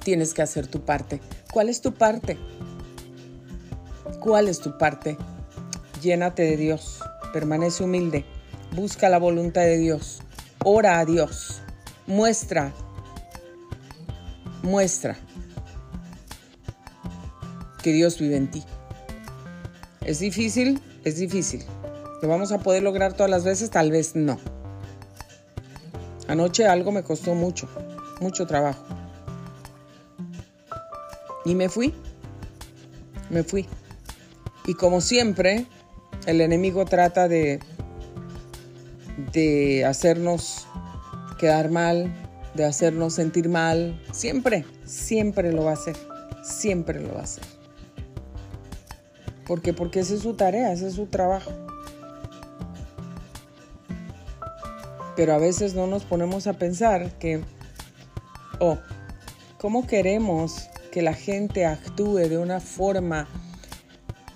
tienes 0.03 0.33
que 0.33 0.41
hacer 0.41 0.67
tu 0.67 0.83
parte. 0.83 1.21
¿Cuál 1.51 1.69
es 1.69 1.81
tu 1.81 1.93
parte? 1.93 2.37
¿Cuál 4.19 4.47
es 4.47 4.59
tu 4.59 4.77
parte? 4.77 5.17
Llénate 6.01 6.43
de 6.43 6.57
Dios, 6.57 6.99
permanece 7.33 7.83
humilde, 7.83 8.25
busca 8.75 9.09
la 9.09 9.19
voluntad 9.19 9.61
de 9.61 9.77
Dios, 9.77 10.21
ora 10.63 10.99
a 10.99 11.05
Dios, 11.05 11.61
muestra, 12.07 12.73
muestra 14.63 15.17
que 17.83 17.91
Dios 17.91 18.19
vive 18.19 18.37
en 18.37 18.49
ti. 18.49 18.63
¿Es 20.01 20.19
difícil? 20.19 20.81
Es 21.03 21.17
difícil. 21.17 21.63
¿Lo 22.21 22.27
vamos 22.27 22.51
a 22.51 22.59
poder 22.59 22.83
lograr 22.83 23.13
todas 23.13 23.29
las 23.29 23.43
veces? 23.43 23.69
Tal 23.69 23.91
vez 23.91 24.15
no. 24.15 24.39
Anoche 26.27 26.65
algo 26.67 26.91
me 26.91 27.03
costó 27.03 27.33
mucho, 27.35 27.67
mucho 28.19 28.45
trabajo. 28.45 28.83
Y 31.45 31.55
me 31.55 31.69
fui, 31.69 31.93
me 33.29 33.43
fui. 33.43 33.67
Y 34.65 34.75
como 34.75 35.01
siempre, 35.01 35.65
el 36.25 36.41
enemigo 36.41 36.85
trata 36.85 37.27
de, 37.27 37.59
de 39.33 39.85
hacernos 39.85 40.67
quedar 41.39 41.71
mal, 41.71 42.13
de 42.53 42.65
hacernos 42.65 43.15
sentir 43.15 43.49
mal. 43.49 43.99
Siempre, 44.11 44.65
siempre 44.85 45.51
lo 45.51 45.65
va 45.65 45.71
a 45.71 45.73
hacer. 45.73 45.97
Siempre 46.43 47.01
lo 47.01 47.13
va 47.13 47.21
a 47.21 47.23
hacer. 47.23 47.43
¿Por 49.45 49.61
qué? 49.61 49.73
Porque 49.73 49.99
esa 49.99 50.13
es 50.13 50.21
su 50.21 50.35
tarea, 50.35 50.71
ese 50.71 50.87
es 50.87 50.93
su 50.93 51.07
trabajo. 51.07 51.51
Pero 55.15 55.33
a 55.33 55.37
veces 55.37 55.73
no 55.73 55.87
nos 55.87 56.03
ponemos 56.03 56.47
a 56.47 56.53
pensar 56.53 57.17
que, 57.19 57.43
oh, 58.59 58.77
¿cómo 59.59 59.85
queremos 59.85 60.69
que 60.91 61.01
la 61.01 61.13
gente 61.13 61.65
actúe 61.65 62.17
de 62.17 62.37
una 62.37 62.59
forma 62.59 63.27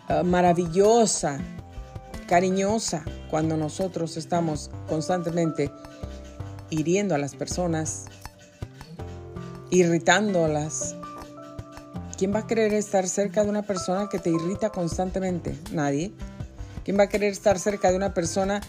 ah, 0.07 0.23
maravillosa, 0.23 1.39
cariñosa, 2.27 3.03
cuando 3.29 3.57
nosotros 3.57 4.17
estamos 4.17 4.71
constantemente 4.87 5.71
hiriendo 6.69 7.15
a 7.15 7.17
las 7.17 7.35
personas, 7.35 8.05
irritándolas? 9.69 10.95
¿Quién 12.17 12.33
va 12.33 12.39
a 12.39 12.47
querer 12.47 12.73
estar 12.73 13.07
cerca 13.07 13.43
de 13.43 13.49
una 13.49 13.63
persona 13.63 14.07
que 14.09 14.19
te 14.19 14.29
irrita 14.29 14.69
constantemente? 14.69 15.57
Nadie. 15.73 16.13
¿Quién 16.85 16.97
va 16.97 17.03
a 17.03 17.09
querer 17.09 17.31
estar 17.31 17.59
cerca 17.59 17.91
de 17.91 17.97
una 17.97 18.13
persona 18.13 18.61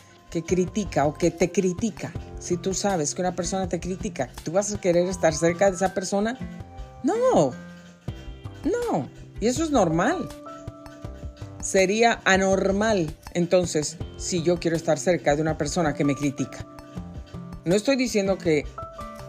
critica 0.43 1.07
o 1.07 1.15
que 1.15 1.31
te 1.31 1.51
critica, 1.51 2.13
si 2.39 2.57
tú 2.57 2.75
sabes 2.75 3.15
que 3.15 3.23
una 3.23 3.35
persona 3.35 3.69
te 3.69 3.81
critica, 3.81 4.31
¿tú 4.45 4.53
vas 4.53 4.73
a 4.73 4.81
querer 4.81 5.07
estar 5.09 5.35
cerca 5.35 5.71
de 5.71 5.77
esa 5.77 5.95
persona? 5.95 6.39
No, 7.03 7.53
no, 8.65 9.09
y 9.41 9.47
eso 9.47 9.65
es 9.65 9.71
normal. 9.71 10.29
Sería 11.61 12.21
anormal 12.25 13.15
entonces 13.35 13.97
si 14.17 14.43
yo 14.43 14.59
quiero 14.59 14.77
estar 14.77 14.99
cerca 14.99 15.35
de 15.35 15.43
una 15.43 15.59
persona 15.59 15.95
que 15.95 16.05
me 16.05 16.15
critica. 16.15 16.67
No 17.65 17.75
estoy 17.75 17.97
diciendo 17.97 18.39
que 18.39 18.65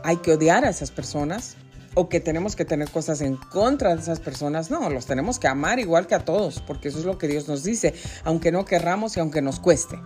hay 0.04 0.18
que 0.18 0.34
odiar 0.34 0.64
a 0.64 0.70
esas 0.70 0.92
personas 0.92 1.56
o 1.96 2.10
que 2.10 2.20
tenemos 2.20 2.56
que 2.56 2.64
tener 2.64 2.92
cosas 2.92 3.22
en 3.22 3.36
contra 3.36 3.96
de 3.96 4.02
esas 4.02 4.20
personas. 4.20 4.70
No, 4.70 4.90
los 4.92 5.08
tenemos 5.08 5.40
que 5.40 5.48
amar 5.48 5.80
igual 5.80 6.06
que 6.06 6.14
a 6.14 6.24
todos, 6.24 6.62
porque 6.62 6.90
eso 6.90 7.00
es 7.00 7.06
lo 7.06 7.18
que 7.18 7.28
Dios 7.28 7.48
nos 7.48 7.64
dice, 7.64 7.96
aunque 8.24 8.52
no 8.52 8.66
querramos 8.66 9.18
y 9.18 9.20
aunque 9.20 9.42
nos 9.42 9.60
cueste. 9.60 10.00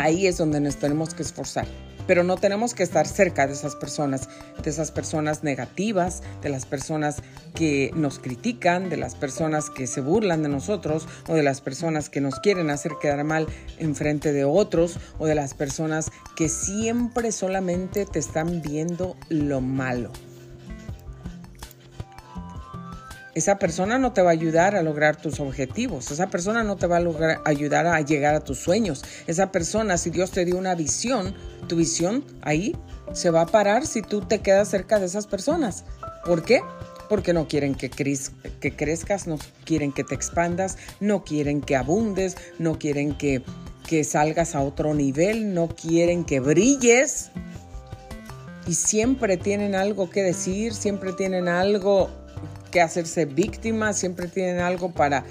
Ahí 0.00 0.26
es 0.26 0.38
donde 0.38 0.60
nos 0.60 0.76
tenemos 0.76 1.12
que 1.12 1.22
esforzar. 1.22 1.66
Pero 2.06 2.24
no 2.24 2.38
tenemos 2.38 2.72
que 2.72 2.82
estar 2.82 3.06
cerca 3.06 3.46
de 3.46 3.52
esas 3.52 3.76
personas, 3.76 4.30
de 4.64 4.70
esas 4.70 4.90
personas 4.92 5.44
negativas, 5.44 6.22
de 6.40 6.48
las 6.48 6.64
personas 6.64 7.16
que 7.54 7.90
nos 7.94 8.18
critican, 8.18 8.88
de 8.88 8.96
las 8.96 9.14
personas 9.14 9.68
que 9.68 9.86
se 9.86 10.00
burlan 10.00 10.42
de 10.42 10.48
nosotros 10.48 11.06
o 11.28 11.34
de 11.34 11.42
las 11.42 11.60
personas 11.60 12.08
que 12.08 12.22
nos 12.22 12.40
quieren 12.40 12.70
hacer 12.70 12.92
quedar 12.98 13.22
mal 13.24 13.46
en 13.78 13.94
frente 13.94 14.32
de 14.32 14.46
otros 14.46 14.98
o 15.18 15.26
de 15.26 15.34
las 15.34 15.52
personas 15.52 16.10
que 16.34 16.48
siempre 16.48 17.30
solamente 17.30 18.06
te 18.06 18.20
están 18.20 18.62
viendo 18.62 19.18
lo 19.28 19.60
malo. 19.60 20.10
Esa 23.40 23.58
persona 23.58 23.98
no 23.98 24.12
te 24.12 24.20
va 24.20 24.28
a 24.28 24.32
ayudar 24.32 24.76
a 24.76 24.82
lograr 24.82 25.16
tus 25.16 25.40
objetivos, 25.40 26.10
esa 26.10 26.28
persona 26.28 26.62
no 26.62 26.76
te 26.76 26.86
va 26.86 26.98
a 26.98 27.00
lograr, 27.00 27.40
ayudar 27.46 27.86
a 27.86 28.00
llegar 28.02 28.34
a 28.34 28.40
tus 28.40 28.58
sueños, 28.58 29.02
esa 29.26 29.50
persona, 29.50 29.96
si 29.96 30.10
Dios 30.10 30.30
te 30.30 30.44
dio 30.44 30.58
una 30.58 30.74
visión, 30.74 31.34
tu 31.66 31.76
visión 31.76 32.22
ahí 32.42 32.76
se 33.14 33.30
va 33.30 33.42
a 33.42 33.46
parar 33.46 33.86
si 33.86 34.02
tú 34.02 34.20
te 34.20 34.40
quedas 34.40 34.68
cerca 34.68 34.98
de 34.98 35.06
esas 35.06 35.26
personas. 35.26 35.84
¿Por 36.24 36.42
qué? 36.42 36.60
Porque 37.08 37.32
no 37.32 37.48
quieren 37.48 37.74
que, 37.74 37.88
que 37.88 38.76
crezcas, 38.76 39.26
no 39.26 39.38
quieren 39.64 39.92
que 39.92 40.04
te 40.04 40.14
expandas, 40.14 40.76
no 41.00 41.24
quieren 41.24 41.62
que 41.62 41.76
abundes, 41.76 42.36
no 42.58 42.78
quieren 42.78 43.16
que, 43.16 43.42
que 43.88 44.04
salgas 44.04 44.54
a 44.54 44.60
otro 44.60 44.94
nivel, 44.94 45.54
no 45.54 45.68
quieren 45.68 46.24
que 46.24 46.40
brilles. 46.40 47.30
Y 48.66 48.74
siempre 48.74 49.38
tienen 49.38 49.74
algo 49.74 50.10
que 50.10 50.22
decir, 50.22 50.74
siempre 50.74 51.14
tienen 51.14 51.48
algo 51.48 52.10
que 52.70 52.80
hacerse 52.80 53.24
víctimas, 53.24 53.98
siempre 53.98 54.28
tienen 54.28 54.60
algo 54.60 54.92
para, 54.92 55.24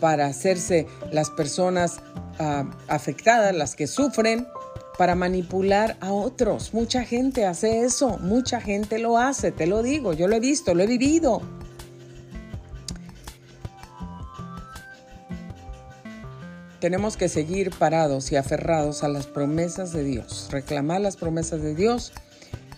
para 0.00 0.26
hacerse 0.26 0.86
las 1.10 1.30
personas 1.30 2.00
ah, 2.38 2.64
afectadas, 2.88 3.54
las 3.54 3.74
que 3.76 3.86
sufren, 3.86 4.46
para 4.96 5.14
manipular 5.14 5.96
a 6.00 6.12
otros. 6.12 6.72
Mucha 6.72 7.04
gente 7.04 7.46
hace 7.46 7.80
eso, 7.80 8.18
mucha 8.18 8.60
gente 8.60 8.98
lo 8.98 9.18
hace, 9.18 9.50
te 9.50 9.66
lo 9.66 9.82
digo, 9.82 10.12
yo 10.12 10.28
lo 10.28 10.36
he 10.36 10.40
visto, 10.40 10.74
lo 10.74 10.82
he 10.82 10.86
vivido. 10.86 11.42
Tenemos 16.80 17.16
que 17.16 17.30
seguir 17.30 17.70
parados 17.70 18.30
y 18.30 18.36
aferrados 18.36 19.04
a 19.04 19.08
las 19.08 19.26
promesas 19.26 19.92
de 19.92 20.04
Dios, 20.04 20.48
reclamar 20.50 21.00
las 21.00 21.16
promesas 21.16 21.62
de 21.62 21.74
Dios 21.74 22.12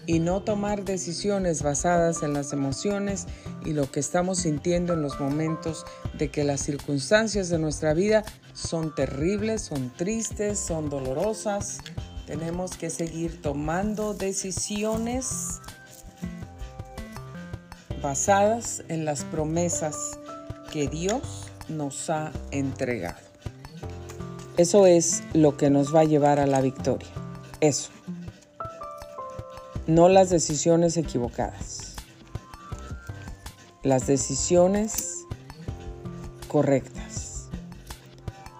y 0.06 0.20
no 0.20 0.40
tomar 0.42 0.84
decisiones 0.84 1.62
basadas 1.62 2.22
en 2.22 2.32
las 2.32 2.52
emociones 2.52 3.26
y 3.64 3.72
lo 3.72 3.90
que 3.90 4.00
estamos 4.00 4.38
sintiendo 4.38 4.92
en 4.92 5.02
los 5.02 5.20
momentos 5.20 5.84
de 6.14 6.30
que 6.30 6.44
las 6.44 6.60
circunstancias 6.60 7.48
de 7.48 7.58
nuestra 7.58 7.92
vida 7.92 8.24
son 8.52 8.94
terribles, 8.94 9.62
son 9.62 9.92
tristes, 9.96 10.58
son 10.58 10.88
dolorosas. 10.88 11.78
Tenemos 12.26 12.76
que 12.76 12.90
seguir 12.90 13.42
tomando 13.42 14.14
decisiones 14.14 15.60
basadas 18.02 18.82
en 18.88 19.04
las 19.04 19.24
promesas 19.24 19.96
que 20.72 20.88
Dios 20.88 21.50
nos 21.68 22.10
ha 22.10 22.32
entregado. 22.50 23.18
Eso 24.56 24.86
es 24.86 25.22
lo 25.34 25.56
que 25.56 25.70
nos 25.70 25.94
va 25.94 26.00
a 26.00 26.04
llevar 26.04 26.38
a 26.38 26.46
la 26.46 26.60
victoria. 26.60 27.08
Eso. 27.60 27.95
No 29.86 30.08
las 30.08 30.30
decisiones 30.30 30.96
equivocadas. 30.96 31.94
Las 33.84 34.08
decisiones 34.08 35.24
correctas. 36.48 37.48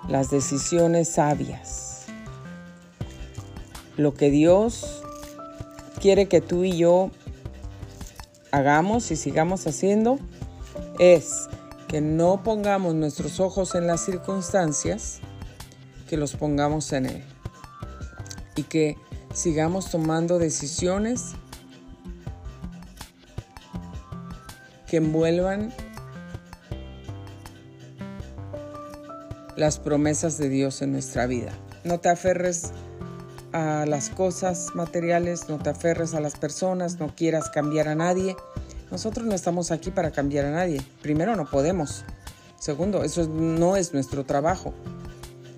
Las 0.09 0.31
decisiones 0.31 1.09
sabias. 1.09 2.05
Lo 3.97 4.15
que 4.15 4.31
Dios 4.31 5.03
quiere 6.01 6.29
que 6.29 6.41
tú 6.41 6.63
y 6.63 6.77
yo 6.77 7.11
hagamos 8.53 9.11
y 9.11 9.17
sigamos 9.17 9.67
haciendo 9.67 10.21
es 11.01 11.49
que 11.89 12.01
no 12.01 12.45
pongamos 12.45 12.95
nuestros 12.95 13.41
ojos 13.41 13.75
en 13.75 13.89
las 13.89 14.05
circunstancias, 14.05 15.19
que 16.09 16.17
los 16.17 16.37
pongamos 16.37 16.93
en 16.93 17.07
Él. 17.07 17.25
Y 18.55 18.63
que 18.63 18.97
sigamos 19.37 19.91
tomando 19.91 20.39
decisiones 20.39 21.33
que 24.89 24.97
envuelvan 24.97 25.75
las 29.57 29.79
promesas 29.79 30.39
de 30.39 30.49
Dios 30.49 30.81
en 30.81 30.93
nuestra 30.93 31.27
vida. 31.27 31.53
No 31.85 32.01
te 32.01 32.09
aferres 32.09 32.71
a 33.53 33.85
las 33.87 34.09
cosas 34.09 34.75
materiales, 34.75 35.51
no 35.51 35.59
te 35.59 35.69
aferres 35.69 36.15
a 36.15 36.21
las 36.21 36.37
personas, 36.37 36.99
no 36.99 37.15
quieras 37.15 37.51
cambiar 37.51 37.89
a 37.89 37.95
nadie. 37.95 38.37
Nosotros 38.91 39.27
no 39.27 39.35
estamos 39.35 39.71
aquí 39.71 39.91
para 39.91 40.13
cambiar 40.13 40.47
a 40.47 40.51
nadie. 40.51 40.81
Primero, 41.03 41.37
no 41.37 41.45
podemos. 41.45 42.05
Segundo, 42.59 43.05
eso 43.05 43.29
no 43.29 43.77
es 43.77 43.93
nuestro 43.93 44.25
trabajo. 44.25 44.73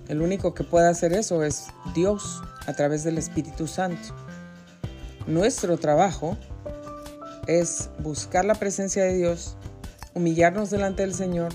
El 0.09 0.21
único 0.21 0.53
que 0.53 0.65
puede 0.65 0.89
hacer 0.89 1.13
eso 1.13 1.45
es 1.45 1.67
Dios 1.95 2.43
a 2.69 2.75
través 2.75 3.03
del 3.03 3.17
Espíritu 3.17 3.67
Santo. 3.67 4.15
Nuestro 5.27 5.79
trabajo 5.79 6.37
es 7.47 7.89
buscar 8.01 8.45
la 8.45 8.55
presencia 8.55 9.03
de 9.05 9.15
Dios, 9.15 9.57
humillarnos 10.15 10.69
delante 10.69 11.03
del 11.03 11.15
Señor, 11.15 11.53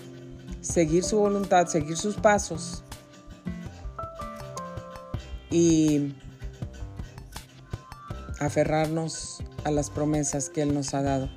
seguir 0.61 1.03
su 1.03 1.19
voluntad, 1.19 1.67
seguir 1.67 1.97
sus 1.97 2.15
pasos 2.15 2.83
y 5.51 6.15
aferrarnos 8.39 9.43
a 9.63 9.71
las 9.71 9.91
promesas 9.91 10.49
que 10.49 10.63
Él 10.63 10.73
nos 10.73 10.95
ha 10.95 11.03
dado. 11.03 11.29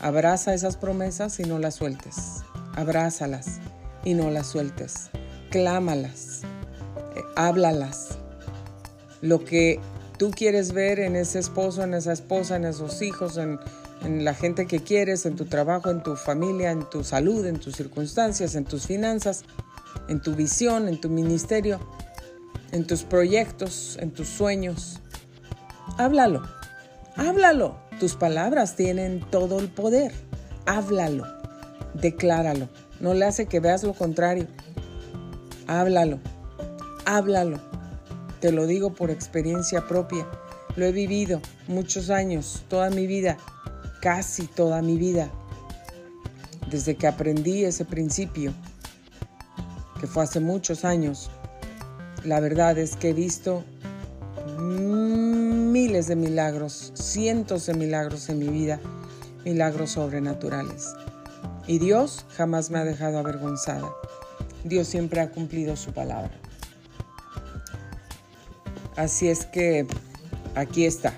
Abraza 0.00 0.54
esas 0.54 0.76
promesas 0.76 1.38
y 1.38 1.42
no 1.42 1.58
las 1.58 1.74
sueltes. 1.74 2.44
Abrázalas 2.74 3.60
y 4.04 4.14
no 4.14 4.30
las 4.30 4.46
sueltes. 4.46 5.10
Clámalas, 5.50 6.42
eh, 7.14 7.22
háblalas. 7.36 8.17
Lo 9.20 9.44
que 9.44 9.80
tú 10.18 10.30
quieres 10.30 10.72
ver 10.72 10.98
en 11.00 11.16
ese 11.16 11.38
esposo, 11.38 11.82
en 11.82 11.94
esa 11.94 12.12
esposa, 12.12 12.56
en 12.56 12.64
esos 12.64 13.00
hijos, 13.02 13.38
en, 13.38 13.58
la 14.24 14.32
gente 14.32 14.66
que 14.66 14.78
quieres, 14.78 15.26
en 15.26 15.34
tu 15.34 15.46
trabajo, 15.46 15.90
en 15.90 16.04
tu 16.04 16.14
familia, 16.14 16.70
en 16.70 16.88
tu 16.88 17.02
salud, 17.02 17.44
en 17.46 17.58
tus 17.58 17.74
circunstancias, 17.74 18.54
en 18.54 18.64
tus 18.64 18.86
finanzas, 18.86 19.42
en 20.08 20.20
tu 20.20 20.36
visión, 20.36 20.86
en 20.86 21.00
tu 21.00 21.08
ministerio, 21.08 21.80
en 22.70 22.86
tus 22.86 23.02
proyectos, 23.02 23.98
en 24.00 24.12
tus 24.12 24.28
sueños. 24.28 25.00
Háblalo, 25.96 26.42
háblalo. 27.16 27.76
Tus 27.98 28.14
palabras 28.14 28.76
tienen 28.76 29.24
todo 29.30 29.58
el 29.58 29.68
poder. 29.68 30.12
Háblalo, 30.66 31.26
decláralo. 31.94 32.68
No 33.00 33.14
le 33.14 33.24
hace 33.24 33.46
que 33.46 33.58
veas 33.58 33.82
lo 33.82 33.94
contrario. 33.94 34.46
Háblalo, 35.66 36.20
háblalo. 37.04 37.58
Te 38.40 38.52
lo 38.52 38.66
digo 38.66 38.94
por 38.94 39.10
experiencia 39.10 39.86
propia. 39.88 40.26
Lo 40.76 40.84
he 40.84 40.92
vivido 40.92 41.40
muchos 41.66 42.08
años, 42.08 42.62
toda 42.68 42.88
mi 42.88 43.06
vida, 43.06 43.36
casi 44.00 44.46
toda 44.46 44.80
mi 44.80 44.96
vida. 44.96 45.30
Desde 46.70 46.96
que 46.96 47.08
aprendí 47.08 47.64
ese 47.64 47.84
principio, 47.84 48.52
que 50.00 50.06
fue 50.06 50.22
hace 50.22 50.38
muchos 50.38 50.84
años, 50.84 51.30
la 52.24 52.38
verdad 52.38 52.78
es 52.78 52.94
que 52.94 53.10
he 53.10 53.12
visto 53.12 53.64
miles 54.58 56.06
de 56.06 56.14
milagros, 56.14 56.92
cientos 56.94 57.66
de 57.66 57.74
milagros 57.74 58.28
en 58.28 58.38
mi 58.38 58.48
vida, 58.48 58.78
milagros 59.44 59.92
sobrenaturales. 59.92 60.94
Y 61.66 61.80
Dios 61.80 62.24
jamás 62.36 62.70
me 62.70 62.78
ha 62.78 62.84
dejado 62.84 63.18
avergonzada. 63.18 63.88
Dios 64.62 64.86
siempre 64.86 65.20
ha 65.20 65.30
cumplido 65.30 65.76
su 65.76 65.92
palabra. 65.92 66.30
Así 68.98 69.28
es 69.28 69.46
que 69.46 69.86
aquí 70.56 70.84
está. 70.84 71.14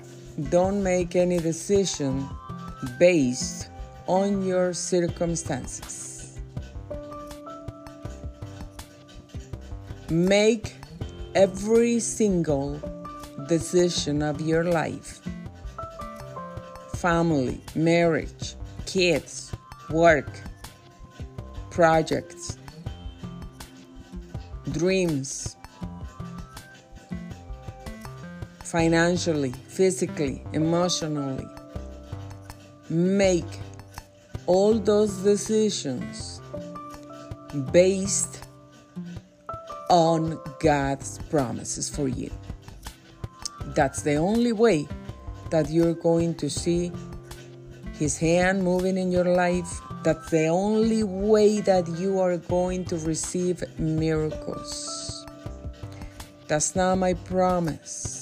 Don't 0.51 0.83
make 0.83 1.15
any 1.15 1.39
decision 1.39 2.29
based 2.99 3.71
on 4.05 4.45
your 4.45 4.71
circumstances. 4.71 6.37
Make 10.11 10.75
every 11.33 11.99
single 11.99 12.79
decision 13.47 14.21
of 14.21 14.39
your 14.41 14.63
life 14.63 15.19
family, 16.93 17.59
marriage, 17.73 18.55
kids, 18.85 19.51
work, 19.89 20.29
projects, 21.71 22.59
dreams, 24.71 25.55
financially, 28.71 29.51
physically, 29.67 30.41
emotionally. 30.53 31.45
Make 32.89 33.59
all 34.47 34.79
those 34.79 35.17
decisions 35.17 36.39
based 37.73 38.45
on 39.89 40.39
God's 40.61 41.19
promises 41.29 41.89
for 41.89 42.07
you. 42.07 42.31
That's 43.75 44.03
the 44.03 44.15
only 44.15 44.53
way 44.53 44.87
that 45.49 45.69
you're 45.69 45.93
going 45.93 46.35
to 46.35 46.49
see 46.49 46.93
His 47.99 48.17
hand 48.17 48.63
moving 48.63 48.97
in 48.97 49.11
your 49.11 49.25
life. 49.25 49.81
That's 50.03 50.29
the 50.29 50.47
only 50.47 51.03
way 51.03 51.59
that 51.59 51.89
you 51.99 52.19
are 52.21 52.37
going 52.37 52.85
to 52.85 52.95
receive 52.99 53.63
miracles. 53.77 55.25
That's 56.47 56.73
not 56.73 56.97
my 56.97 57.13
promise, 57.15 58.20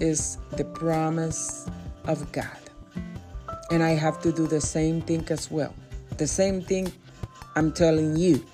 it's 0.00 0.38
the 0.56 0.64
promise 0.64 1.68
of 2.06 2.32
God. 2.32 2.58
And 3.70 3.82
I 3.82 3.90
have 3.90 4.20
to 4.22 4.32
do 4.32 4.46
the 4.46 4.60
same 4.60 5.00
thing 5.02 5.26
as 5.30 5.50
well. 5.50 5.74
The 6.16 6.26
same 6.26 6.62
thing 6.62 6.92
I'm 7.54 7.72
telling 7.72 8.16
you. 8.16 8.44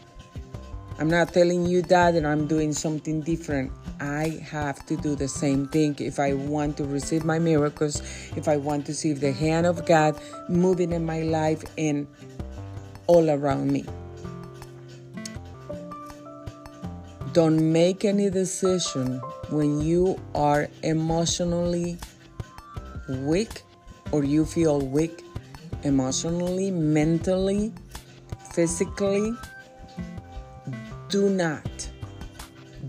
I'm 0.98 1.08
not 1.08 1.32
telling 1.32 1.66
you 1.66 1.82
that 1.82 2.14
and 2.14 2.26
I'm 2.26 2.46
doing 2.46 2.72
something 2.72 3.20
different. 3.20 3.70
I 4.00 4.40
have 4.50 4.84
to 4.86 4.96
do 4.96 5.14
the 5.14 5.28
same 5.28 5.68
thing 5.68 5.96
if 5.98 6.18
I 6.18 6.34
want 6.34 6.76
to 6.78 6.84
receive 6.84 7.24
my 7.24 7.38
miracles, 7.38 8.02
if 8.36 8.48
I 8.48 8.56
want 8.56 8.84
to 8.86 8.94
see 8.94 9.12
the 9.12 9.32
hand 9.32 9.66
of 9.66 9.86
God 9.86 10.20
moving 10.48 10.92
in 10.92 11.06
my 11.06 11.22
life 11.22 11.62
and 11.78 12.06
all 13.06 13.30
around 13.30 13.72
me. 13.72 13.84
Don't 17.32 17.72
make 17.72 18.04
any 18.04 18.30
decision 18.30 19.20
when 19.50 19.80
you 19.80 20.20
are 20.34 20.68
emotionally 20.82 21.98
weak 23.08 23.62
or 24.12 24.24
you 24.24 24.44
feel 24.44 24.80
weak 24.80 25.22
emotionally, 25.82 26.70
mentally, 26.70 27.72
physically. 28.52 29.32
Do 31.08 31.30
not 31.30 31.90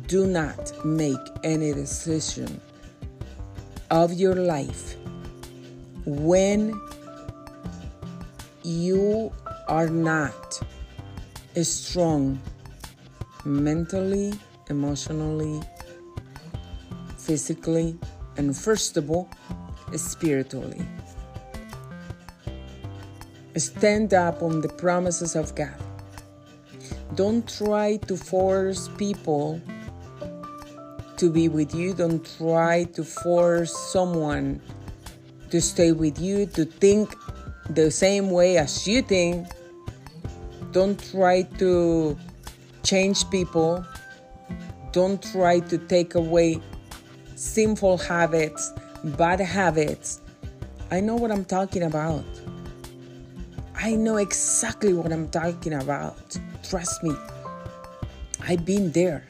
do 0.08 0.26
not 0.26 0.86
make 0.86 1.18
any 1.44 1.74
decision 1.74 2.62
of 3.92 4.14
your 4.14 4.36
life 4.36 4.96
when 6.06 6.74
you 8.64 9.32
are 9.68 9.90
not 9.90 10.62
strong 11.62 12.40
mentally, 13.44 14.34
emotionally, 14.70 15.62
physically, 17.28 18.00
and 18.38 18.56
first 18.56 18.96
of 18.96 19.12
all, 19.12 19.30
spiritually. 19.96 20.82
Stand 23.58 24.14
up 24.14 24.42
on 24.42 24.62
the 24.62 24.70
promises 24.70 25.36
of 25.36 25.54
God. 25.54 25.76
Don't 27.16 27.44
try 27.48 27.98
to 28.08 28.16
force 28.16 28.88
people 28.98 29.60
to 31.18 31.30
be 31.30 31.50
with 31.50 31.76
you. 31.76 31.94
Don't 31.94 32.24
try 32.38 32.86
to 32.96 33.04
force 33.04 33.76
someone 33.92 34.62
to 35.50 35.60
stay 35.60 35.92
with 35.92 36.20
you, 36.20 36.46
to 36.48 36.64
think 36.64 37.14
the 37.70 37.92
same 37.92 38.30
way 38.30 38.58
as 38.58 38.88
you 38.88 39.02
think. 39.02 39.48
Don't 40.72 41.00
try 41.12 41.42
to 41.58 42.16
change 42.84 43.30
people. 43.32 43.84
Don't 44.92 45.22
try 45.22 45.60
to 45.60 45.78
take 45.78 46.16
away 46.16 46.62
sinful 47.38 48.00
habits, 48.00 48.74
bad 49.04 49.40
habits. 49.40 50.22
I 50.90 51.00
know 51.00 51.16
what 51.16 51.32
I'm 51.32 51.46
talking 51.46 51.84
about. 51.84 52.26
I 53.76 53.94
know 53.94 54.18
exactly 54.18 54.94
what 54.94 55.12
I'm 55.14 55.30
talking 55.30 55.74
about. 55.74 56.36
Trust 56.68 57.04
me. 57.04 57.16
I've 58.42 58.66
been 58.66 58.92
there. 58.92 59.24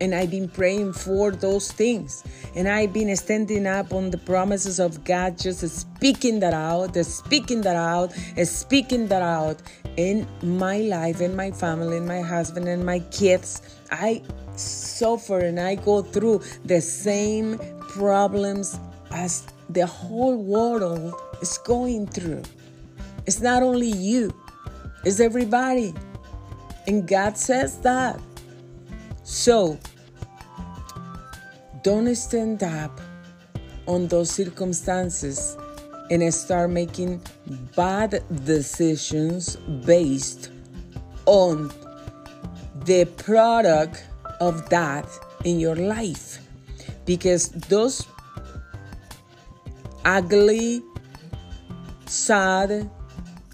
And 0.00 0.14
I've 0.14 0.30
been 0.30 0.48
praying 0.48 0.92
for 0.92 1.32
those 1.32 1.72
things. 1.72 2.22
And 2.54 2.68
I've 2.68 2.92
been 2.92 3.14
standing 3.16 3.66
up 3.66 3.92
on 3.92 4.10
the 4.10 4.18
promises 4.18 4.78
of 4.78 5.02
God, 5.02 5.36
just 5.36 5.66
speaking 5.68 6.38
that 6.40 6.54
out, 6.54 6.94
speaking 7.04 7.62
that 7.62 7.76
out, 7.76 8.12
speaking 8.44 9.08
that 9.08 9.22
out 9.22 9.60
in 9.96 10.26
my 10.42 10.78
life, 10.78 11.20
in 11.20 11.34
my 11.34 11.50
family, 11.50 11.96
in 11.96 12.06
my 12.06 12.20
husband, 12.20 12.68
and 12.68 12.84
my 12.84 13.00
kids. 13.10 13.62
I 13.90 14.22
suffer 14.58 15.38
and 15.38 15.58
I 15.58 15.74
go 15.74 16.02
through 16.02 16.42
the 16.64 16.80
same 16.80 17.58
problems 17.80 18.78
as 19.10 19.46
the 19.70 19.86
whole 19.86 20.36
world 20.36 21.14
is 21.40 21.58
going 21.58 22.06
through. 22.06 22.42
It's 23.26 23.40
not 23.40 23.62
only 23.62 23.88
you, 23.88 24.34
it's 25.04 25.20
everybody. 25.20 25.94
And 26.86 27.08
God 27.08 27.38
says 27.38 27.78
that. 27.78 28.20
So, 29.22 29.78
don't 31.82 32.14
stand 32.14 32.62
up 32.62 33.00
on 33.86 34.06
those 34.08 34.30
circumstances 34.30 35.56
and 36.10 36.32
start 36.32 36.70
making 36.70 37.22
bad 37.74 38.22
decisions 38.44 39.56
based 39.86 40.50
on 41.26 41.72
the 42.84 43.06
product 43.16 44.04
of 44.40 44.68
that 44.70 45.06
in 45.44 45.60
your 45.60 45.76
life. 45.76 46.38
Because 47.04 47.50
those 47.50 48.06
ugly, 50.04 50.82
sad, 52.06 52.90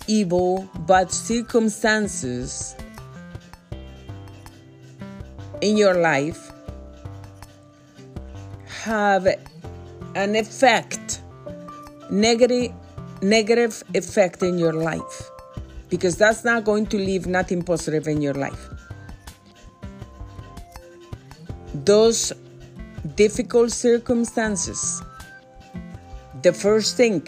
evil, 0.06 0.68
bad 0.86 1.10
circumstances 1.12 2.74
in 5.60 5.76
your 5.76 5.94
life 5.94 6.50
have 8.82 9.26
an 10.14 10.34
effect, 10.34 11.20
negative, 12.10 12.72
negative 13.20 13.82
effect 13.94 14.42
in 14.42 14.58
your 14.58 14.72
life, 14.72 15.30
because 15.90 16.16
that's 16.16 16.44
not 16.44 16.64
going 16.64 16.86
to 16.86 16.96
leave 16.96 17.26
nothing 17.26 17.62
positive 17.62 18.08
in 18.08 18.22
your 18.22 18.34
life. 18.34 18.69
Those 21.84 22.32
difficult 23.16 23.72
circumstances, 23.72 25.02
the 26.42 26.52
first 26.52 26.96
thing 26.96 27.26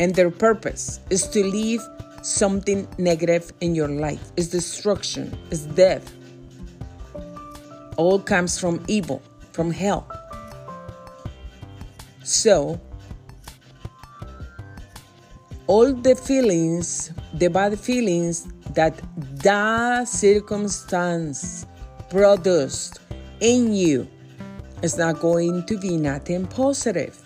and 0.00 0.14
their 0.14 0.30
purpose 0.30 1.00
is 1.10 1.26
to 1.28 1.44
leave 1.44 1.80
something 2.22 2.88
negative 2.98 3.52
in 3.60 3.74
your 3.74 3.88
life. 3.88 4.32
Is 4.36 4.48
destruction, 4.48 5.36
is 5.50 5.66
death. 5.66 6.12
All 7.96 8.18
comes 8.18 8.58
from 8.58 8.82
evil, 8.88 9.22
from 9.52 9.70
hell. 9.70 10.06
So, 12.22 12.80
all 15.66 15.92
the 15.92 16.14
feelings, 16.14 17.12
the 17.34 17.48
bad 17.48 17.78
feelings 17.78 18.46
that 18.74 19.00
that 19.42 20.08
circumstance 20.08 21.66
produced 22.10 23.00
in 23.40 23.72
you 23.72 24.08
is 24.82 24.96
not 24.96 25.20
going 25.20 25.64
to 25.66 25.78
be 25.78 25.96
nothing 25.96 26.46
positive. 26.46 27.20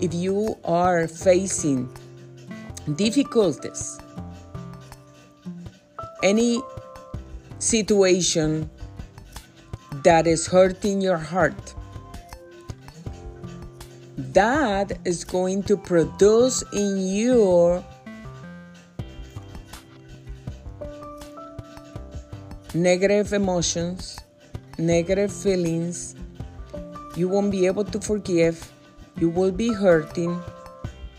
If 0.00 0.12
you 0.14 0.58
are 0.64 1.08
facing 1.08 1.88
difficulties, 2.96 3.98
any 6.22 6.60
situation 7.58 8.70
that 10.04 10.26
is 10.26 10.46
hurting 10.46 11.00
your 11.00 11.18
heart, 11.18 11.74
that 14.18 14.98
is 15.04 15.24
going 15.24 15.62
to 15.64 15.76
produce 15.76 16.62
in 16.72 16.98
you 16.98 17.82
negative 22.74 23.32
emotions, 23.32 24.18
negative 24.78 25.32
feelings. 25.32 26.14
You 27.16 27.28
won't 27.28 27.50
be 27.50 27.66
able 27.66 27.84
to 27.84 28.00
forgive. 28.00 28.72
You 29.18 29.30
will 29.30 29.52
be 29.52 29.72
hurting. 29.72 30.40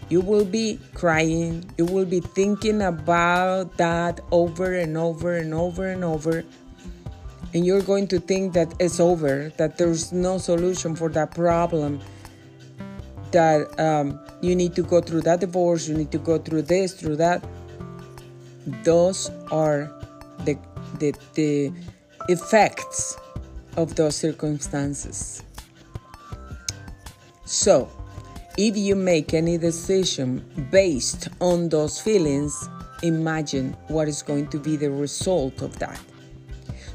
You 0.10 0.22
will 0.22 0.46
be 0.46 0.80
crying. 0.94 1.70
You 1.78 1.86
will 1.86 2.06
be 2.06 2.20
thinking 2.20 2.82
about 2.82 3.78
that 3.78 4.22
over 4.32 4.74
and 4.74 4.98
over 4.98 5.36
and 5.36 5.54
over 5.54 5.88
and 5.88 6.04
over. 6.04 6.44
And 7.54 7.66
you're 7.66 7.82
going 7.82 8.08
to 8.10 8.20
think 8.20 8.54
that 8.54 8.74
it's 8.80 9.00
over, 9.00 9.52
that 9.58 9.78
there's 9.78 10.12
no 10.12 10.38
solution 10.38 10.96
for 10.96 11.10
that 11.10 11.34
problem, 11.34 12.00
that 13.32 13.80
um, 13.80 14.20
you 14.42 14.56
need 14.56 14.76
to 14.76 14.84
go 14.84 15.02
through 15.02 15.22
that 15.22 15.40
divorce, 15.40 15.88
you 15.88 15.96
need 15.96 16.12
to 16.12 16.18
go 16.20 16.38
through 16.38 16.64
this, 16.64 16.94
through 16.94 17.16
that. 17.16 17.44
Those 18.84 19.32
are 19.50 19.92
the, 20.44 20.58
the, 21.00 21.16
the 21.34 21.74
effects 22.28 23.18
of 23.78 23.96
those 23.96 24.16
circumstances. 24.16 25.44
So, 27.46 27.90
if 28.58 28.76
you 28.76 28.96
make 28.96 29.34
any 29.34 29.58
decision 29.58 30.44
based 30.72 31.30
on 31.40 31.70
those 31.70 32.02
feelings, 32.02 32.68
imagine 33.04 33.74
what 33.88 34.08
is 34.08 34.22
going 34.22 34.48
to 34.48 34.60
be 34.60 34.76
the 34.76 34.92
result 34.92 35.62
of 35.62 35.78
that. 35.80 36.00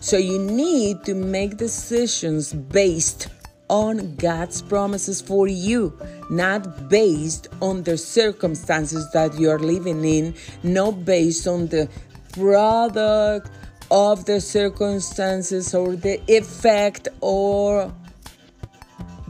So, 0.01 0.19
you 0.19 0.39
need 0.39 1.05
to 1.05 1.15
make 1.15 1.57
decisions 1.57 2.53
based 2.53 3.29
on 3.69 4.17
God's 4.17 4.61
promises 4.61 5.23
for 5.23 5.49
you, 5.49 5.99
not 6.29 6.91
based 6.91 7.49
on 7.63 7.85
the 7.85 7.97
circumstances 7.97 9.11
that 9.13 9.39
you're 9.39 9.59
living 9.59 10.05
in, 10.05 10.35
not 10.63 11.07
based 11.07 11.47
on 11.47 11.69
the 11.69 11.89
product 12.33 13.51
of 13.91 14.25
the 14.25 14.41
circumstances 14.41 15.75
or 15.75 15.97
the 15.97 16.21
effect 16.29 17.09
or 17.21 17.93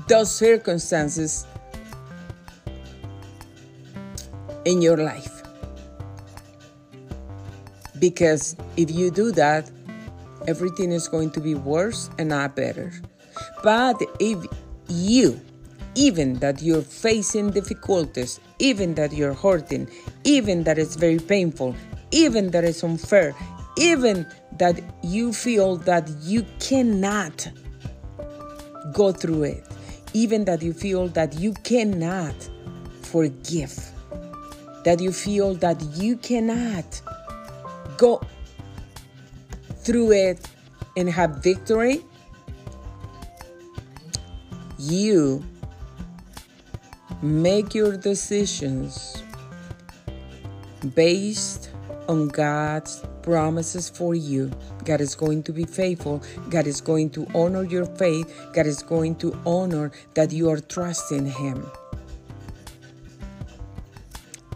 those 0.09 0.35
circumstances 0.35 1.47
in 4.65 4.83
your 4.83 4.97
life. 4.97 5.43
Because 7.99 8.57
if 8.77 8.91
you 8.91 9.11
do 9.11 9.33
that, 9.33 9.71
everything 10.49 10.93
is 10.93 11.09
going 11.09 11.31
to 11.33 11.41
be 11.41 11.55
worse 11.55 12.11
and 12.19 12.29
not 12.29 12.57
better. 12.57 12.93
But 13.63 14.03
if 14.19 14.45
you, 14.89 15.41
even 15.95 16.35
that 16.41 16.63
you're 16.63 16.83
facing 16.83 17.51
difficulties, 17.51 18.41
even 18.59 18.95
that 18.95 19.13
you're 19.13 19.35
hurting, 19.35 19.89
even 20.25 20.65
that 20.65 20.79
it's 20.79 20.97
very 20.97 21.19
painful, 21.19 21.75
even 22.11 22.51
that 22.51 22.65
it's 22.65 22.83
unfair, 22.83 23.35
even 23.77 24.27
that 24.59 24.81
you 25.03 25.33
feel 25.33 25.77
that 25.77 26.09
you 26.21 26.45
cannot 26.59 27.49
go 28.93 29.13
through 29.13 29.45
it, 29.45 29.65
even 30.13 30.45
that 30.45 30.63
you 30.63 30.73
feel 30.73 31.09
that 31.09 31.35
you 31.39 31.53
cannot 31.65 32.35
forgive, 33.03 33.75
that 34.85 35.01
you 35.01 35.13
feel 35.13 35.55
that 35.55 35.81
you 35.95 36.17
cannot 36.17 37.01
go 37.97 38.21
through 39.77 40.13
it 40.13 40.49
and 40.97 41.09
have 41.09 41.43
victory, 41.43 42.05
you 44.79 45.45
make 47.23 47.75
your 47.75 47.97
decisions 47.97 49.23
based 50.95 51.72
on 52.09 52.29
God's 52.29 53.05
promises 53.23 53.89
for 53.89 54.15
you. 54.15 54.51
God 54.85 55.01
is 55.01 55.15
going 55.15 55.43
to 55.45 55.53
be 55.53 55.65
faithful. 55.65 56.23
God 56.51 56.67
is 56.67 56.81
going 56.81 57.11
to 57.11 57.27
honor 57.35 57.63
your 57.63 57.87
faith. 57.87 58.49
God 58.53 58.67
is 58.67 58.83
going 58.83 59.17
to 59.17 59.37
honor 59.47 59.93
that 60.15 60.33
you 60.33 60.51
are 60.51 60.61
trusting 60.61 61.27
Him. 61.27 61.71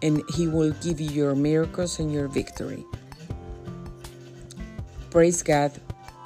And 0.01 0.21
He 0.35 0.47
will 0.47 0.71
give 0.83 0.99
you 0.99 1.09
your 1.09 1.35
miracles 1.35 1.99
and 1.99 2.11
your 2.11 2.27
victory. 2.27 2.83
Praise 5.09 5.41
God 5.41 5.71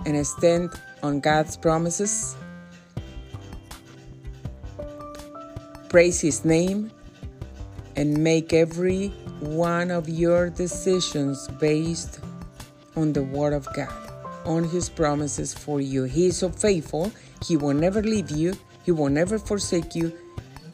and 0.05 0.25
stand 0.25 0.71
on 1.03 1.19
God's 1.19 1.55
promises. 1.55 2.35
Praise 5.89 6.19
His 6.19 6.43
name 6.43 6.91
and 7.95 8.17
make 8.23 8.53
every 8.53 9.13
one 9.41 9.89
of 9.89 10.07
your 10.07 10.49
decisions 10.49 11.47
based 11.59 12.19
on 12.95 13.11
the 13.13 13.23
Word 13.23 13.53
of 13.53 13.67
God, 13.73 13.91
on 14.45 14.63
His 14.63 14.87
promises 14.87 15.53
for 15.53 15.81
you. 15.81 16.03
He 16.03 16.27
is 16.27 16.37
so 16.37 16.49
faithful, 16.49 17.11
He 17.45 17.57
will 17.57 17.73
never 17.73 18.01
leave 18.03 18.29
you, 18.29 18.53
He 18.85 18.91
will 18.91 19.09
never 19.09 19.39
forsake 19.39 19.95
you. 19.95 20.13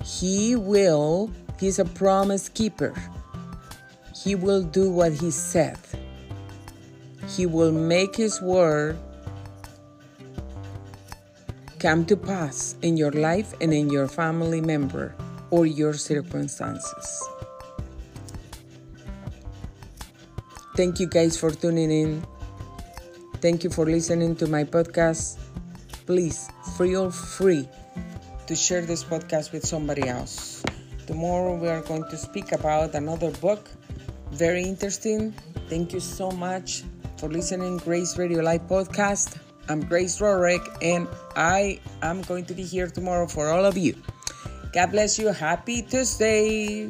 He 0.03 0.55
will, 0.55 1.32
He's 1.59 1.80
a 1.80 1.86
promise 1.86 2.49
keeper. 2.49 2.93
He 4.24 4.36
will 4.36 4.63
do 4.63 4.91
what 4.91 5.13
He 5.13 5.32
said. 5.32 5.78
He 7.30 7.45
will 7.45 7.72
make 7.72 8.15
His 8.15 8.41
word 8.41 8.97
come 11.80 12.05
to 12.05 12.18
pass 12.18 12.76
in 12.82 12.97
your 12.97 13.11
life 13.11 13.53
and 13.61 13.74
in 13.74 13.89
your 13.89 14.07
family 14.07 14.61
member 14.61 15.15
or 15.51 15.65
your 15.65 15.93
circumstances. 15.93 17.24
Thank 20.78 20.99
you 20.99 21.07
guys 21.07 21.34
for 21.34 21.49
tuning 21.49 21.89
in. 21.89 22.21
Thank 23.41 23.63
you 23.65 23.73
for 23.73 23.89
listening 23.89 24.38
to 24.38 24.45
my 24.45 24.61
podcast. 24.61 25.41
Please 26.05 26.53
feel 26.78 27.09
free 27.09 27.65
to 28.45 28.53
share 28.53 28.86
this 28.86 29.01
podcast 29.03 29.51
with 29.51 29.65
somebody 29.65 30.05
else. 30.05 30.61
Tomorrow 31.09 31.57
we 31.57 31.65
are 31.67 31.82
going 31.82 32.05
to 32.13 32.15
speak 32.15 32.51
about 32.51 32.93
another 32.93 33.32
book. 33.41 33.73
Very 34.30 34.61
interesting. 34.61 35.34
Thank 35.65 35.97
you 35.97 35.99
so 35.99 36.30
much 36.30 36.86
for 37.17 37.25
listening 37.25 37.82
Grace 37.82 38.13
Radio 38.13 38.45
Live 38.45 38.69
podcast. 38.69 39.41
I'm 39.73 39.82
Grace 39.82 40.21
Rorick 40.21 40.61
and 40.86 41.09
I 41.36 41.82
am 42.05 42.21
going 42.30 42.45
to 42.45 42.53
be 42.53 42.61
here 42.61 42.86
tomorrow 42.86 43.25
for 43.25 43.49
all 43.49 43.65
of 43.65 43.82
you. 43.82 43.97
God 44.73 44.93
bless 44.93 45.17
you. 45.17 45.34
Happy 45.34 45.82
Tuesday. 45.82 46.86